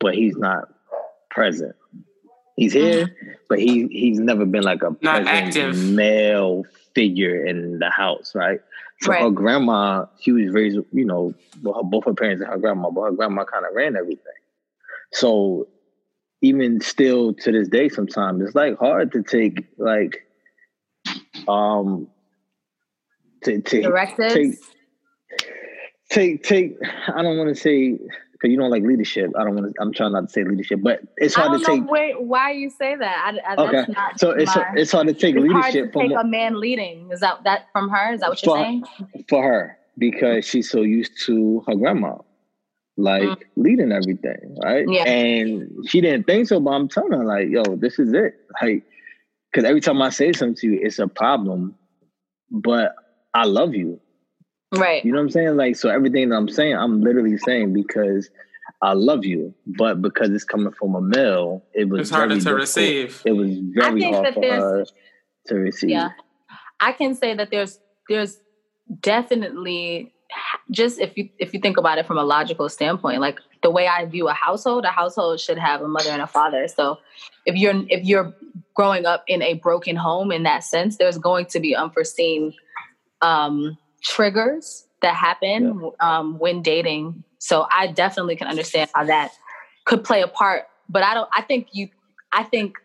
[0.00, 0.68] but he's not
[1.30, 1.74] present.
[2.56, 3.14] He's here,
[3.48, 5.76] but he he's never been like a Not present active.
[5.76, 6.64] male
[6.96, 8.58] figure in the house, right?
[9.02, 9.22] So Right.
[9.24, 13.12] her grandma, she was raised, you know, both her parents and her grandma, but her
[13.12, 14.40] grandma kind of ran everything.
[15.12, 15.68] So
[16.40, 20.26] even still to this day, sometimes it's like hard to take like
[21.46, 22.08] um
[23.44, 24.34] to to Directives.
[24.34, 24.54] take
[26.10, 26.78] take take.
[27.14, 27.98] I don't want to say
[28.36, 29.32] because you don't like leadership.
[29.38, 29.80] I don't want to.
[29.80, 31.88] I'm trying not to say leadership, but it's hard to take.
[31.88, 33.34] where, why you say that.
[33.46, 35.78] I, I, Okay, that's not so it's my, it's hard to take it's hard to
[35.78, 37.10] leadership from take a man leading.
[37.10, 38.12] Is that that from her?
[38.12, 38.84] Is that what you're saying?
[39.28, 42.18] for her because she's so used to her grandma,
[42.98, 43.42] like Mm.
[43.56, 44.86] leading everything, right?
[44.86, 45.04] Yeah.
[45.04, 48.84] And she didn't think so, but I'm telling her like, yo, this is it, like,
[49.50, 51.76] because every time I say something to you, it's a problem,
[52.50, 52.94] but
[53.32, 54.00] I love you.
[54.72, 55.04] Right.
[55.04, 55.56] You know what I'm saying?
[55.56, 58.28] Like, so everything that I'm saying, I'm literally saying because
[58.82, 62.40] I love you, but because it's coming from a male, it was It's harder very
[62.40, 62.60] to difficult.
[62.60, 63.22] receive.
[63.24, 64.84] It was very hard for there's- her
[65.48, 65.90] to receive.
[65.90, 66.10] Yeah.
[66.80, 68.38] I can say that there's there's
[69.00, 70.12] definitely
[70.70, 73.86] just if you if you think about it from a logical standpoint, like the way
[73.86, 76.68] I view a household, a household should have a mother and a father.
[76.68, 76.98] So
[77.46, 78.34] if you're if you're
[78.74, 82.52] growing up in a broken home in that sense, there's going to be unforeseen
[83.22, 87.24] um, triggers that happen um, when dating.
[87.38, 89.32] So I definitely can understand how that
[89.84, 90.64] could play a part.
[90.88, 91.28] But I don't.
[91.34, 91.88] I think you.
[92.32, 92.76] I think.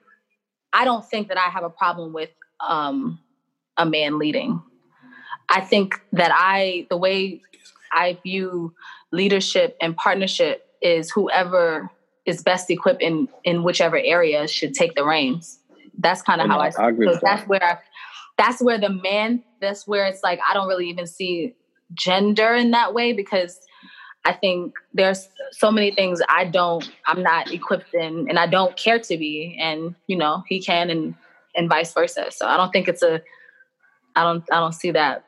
[0.74, 2.30] I don't think that I have a problem with
[2.66, 3.20] um,
[3.78, 4.62] a man leading.
[5.50, 7.42] I think that I the way
[7.92, 8.74] I view
[9.12, 11.90] leadership and partnership is whoever
[12.26, 15.60] is best equipped in in whichever area should take the reins.
[15.98, 16.68] That's kind of how I.
[16.68, 17.22] I- so with that.
[17.24, 17.82] that's where
[18.38, 19.44] that's where the man.
[19.62, 21.56] That's where it's like I don't really even see
[21.94, 23.60] gender in that way because
[24.26, 26.90] I think there's so many things I don't.
[27.08, 29.58] I'm not equipped in, and I don't care to be.
[29.60, 31.16] And you know, he can, and
[31.56, 32.28] and vice versa.
[32.32, 33.22] So I don't think it's a.
[34.16, 34.44] I don't.
[34.52, 35.26] I don't see that.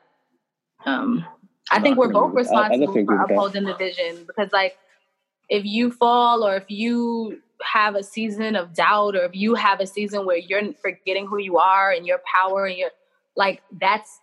[0.84, 1.24] Um,
[1.70, 4.76] I think we're both I- I definitely responsible for upholding the vision because, like,
[5.48, 9.80] if you fall or if you have a season of doubt or if you have
[9.80, 12.90] a season where you're forgetting who you are and your power and your
[13.36, 14.20] like that's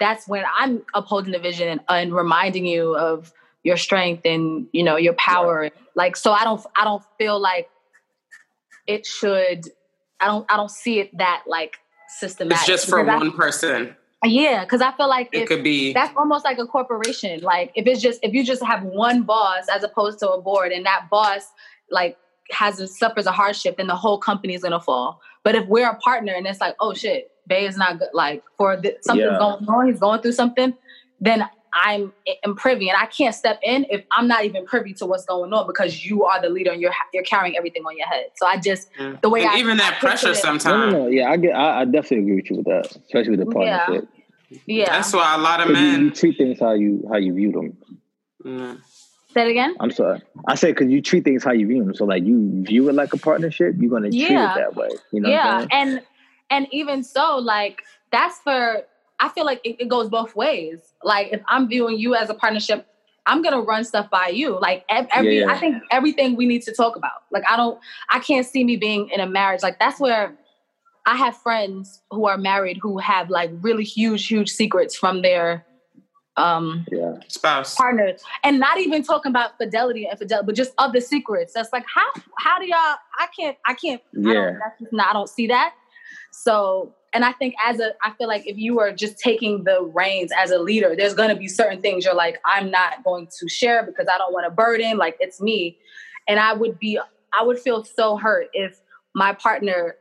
[0.00, 3.32] that's when I'm upholding the vision and, and reminding you of
[3.62, 5.70] your strength and you know your power.
[5.94, 7.68] Like so, I don't I don't feel like
[8.86, 9.66] it should.
[10.18, 11.78] I don't I don't see it that like
[12.18, 12.58] systematic.
[12.58, 13.96] It's just for Because I- one person.
[14.24, 17.40] yeah, because I feel like It if, could be that's almost like a corporation.
[17.40, 20.72] Like if it's just if you just have one boss as opposed to a board,
[20.72, 21.42] and that boss
[21.90, 22.16] like
[22.52, 25.20] has a, suffers a hardship, then the whole company is gonna fall.
[25.42, 28.08] But if we're a partner and it's like, oh shit, Bay is not good.
[28.12, 29.38] Like for the, something's Yeah.
[29.38, 30.74] going on, he's going through something.
[31.20, 32.12] Then I'm
[32.44, 35.52] am privy, and I can't step in if I'm not even privy to what's going
[35.52, 38.26] on because you are the leader and you're you're carrying everything on your head.
[38.36, 39.16] So I just Yeah.
[39.22, 40.92] the way and I even that I pressure it- No, no, sometimes.
[40.94, 41.06] no.
[41.06, 41.54] Yeah, I get.
[41.54, 43.84] I, I definitely agree with you with that, especially with the Yeah.
[43.86, 44.08] partnership.
[44.66, 44.84] yeah.
[44.86, 46.12] That's why a lot of 'Cause You, you men.
[46.12, 47.76] treat things how you how you view them.
[48.44, 48.80] Mm.
[49.32, 49.76] Say it again.
[49.78, 50.22] I'm sorry.
[50.48, 51.94] I said because you treat things how you view them.
[51.94, 54.88] So like you view it like a partnership, you're gonna treat it that way.
[55.12, 56.02] You know what yeah, and
[56.50, 58.82] and even so, like that's for.
[59.22, 60.94] I feel like it, it goes both ways.
[61.04, 62.86] Like if I'm viewing you as a partnership,
[63.26, 64.58] I'm gonna run stuff by you.
[64.58, 65.52] Like every, Yeah, yeah.
[65.52, 67.22] I think everything we need to talk about.
[67.30, 67.78] Like I don't,
[68.08, 69.62] I can't see me being in a marriage.
[69.62, 70.34] Like that's where
[71.06, 75.64] I have friends who are married who have like really huge, huge secrets from their
[76.40, 77.14] um Yeah.
[77.28, 77.74] Spouse.
[77.76, 81.84] partners and not even talking about fidelity and fidelity but just other secrets that's like
[81.94, 82.06] how
[82.38, 84.34] how do y'all i can't i can't I Yeah.
[84.34, 85.74] don't, that's just not, i don't see that
[86.32, 89.82] so and i think as a i feel like if you are just taking the
[89.94, 93.28] reins as a leader there's going to be certain things you're like i'm not going
[93.38, 95.76] to share because i don't want to burden like it's me
[96.28, 96.98] and i would be
[97.38, 98.80] i would feel so hurt if
[99.14, 99.96] my partner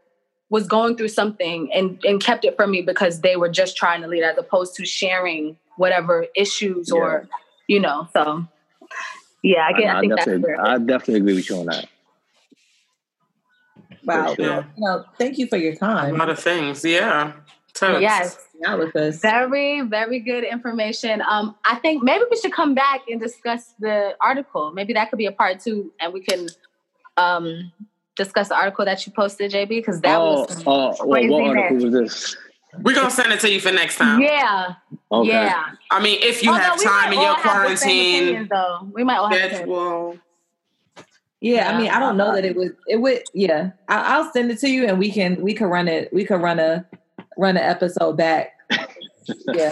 [0.51, 4.01] was going through something and and kept it from me because they were just trying
[4.01, 7.27] to lead as opposed to sharing whatever issues or
[7.67, 8.45] you know so
[9.41, 11.87] yeah i, get, I, think that's definitely, where I definitely agree with you on that.
[14.03, 14.33] Wow.
[14.33, 14.67] For sure.
[14.77, 16.15] You know, thank you for your time.
[16.15, 16.83] A lot of things.
[16.83, 17.33] Yeah.
[17.73, 18.01] Totes.
[18.01, 19.21] yes Out with us.
[19.21, 24.15] very very good information um i think maybe we should come back and discuss the
[24.19, 26.47] article maybe that could be a part two and we can
[27.15, 27.71] um
[28.17, 31.57] discuss the article that you posted jb because that oh, was some oh, well, what
[31.57, 32.37] article was this?
[32.81, 34.21] We're gonna send it to you for next time.
[34.21, 34.75] yeah
[35.11, 35.29] Okay.
[35.29, 38.23] yeah I mean, if you Although have time in your all have the same quarantine
[38.23, 40.17] opinions, though we might all have the same schedule.
[41.41, 42.47] Yeah, I mean, I don't know that uh-huh.
[42.49, 42.75] it would.
[42.87, 43.23] It would.
[43.33, 46.11] Yeah, I, I'll send it to you, and we can we can run it.
[46.11, 46.85] We can run a
[47.37, 48.53] run an episode back.
[49.53, 49.71] Yeah,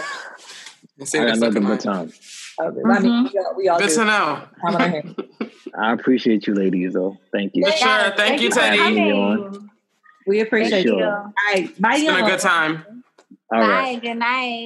[0.98, 1.80] what got it's nothing looking but like.
[1.80, 2.12] time.
[2.60, 3.24] I mean, mm-hmm.
[3.24, 3.94] we all, we all Good do.
[3.96, 4.42] to know.
[4.62, 5.02] Time on our.
[5.90, 6.94] I appreciate you, ladies.
[6.94, 7.64] Though, thank you.
[7.66, 7.88] For sure.
[7.88, 9.58] Yes, Thank you, for Teddy.
[10.28, 10.98] We appreciate Sure.
[10.98, 11.04] you.
[11.04, 12.28] All right, bye, It's been a y'all.
[12.28, 12.84] good time.
[13.52, 13.94] All right.
[13.94, 14.08] Bye.
[14.08, 14.64] Good night.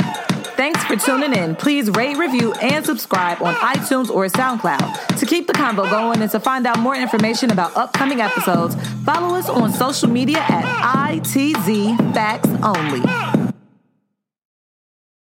[0.56, 1.56] Thanks for tuning in.
[1.56, 5.18] Please rate, review, and subscribe on iTunes or SoundCloud.
[5.18, 8.74] To keep the convo going and to find out more information about upcoming episodes,
[9.04, 13.51] follow us on social media at ITZ Facts Only.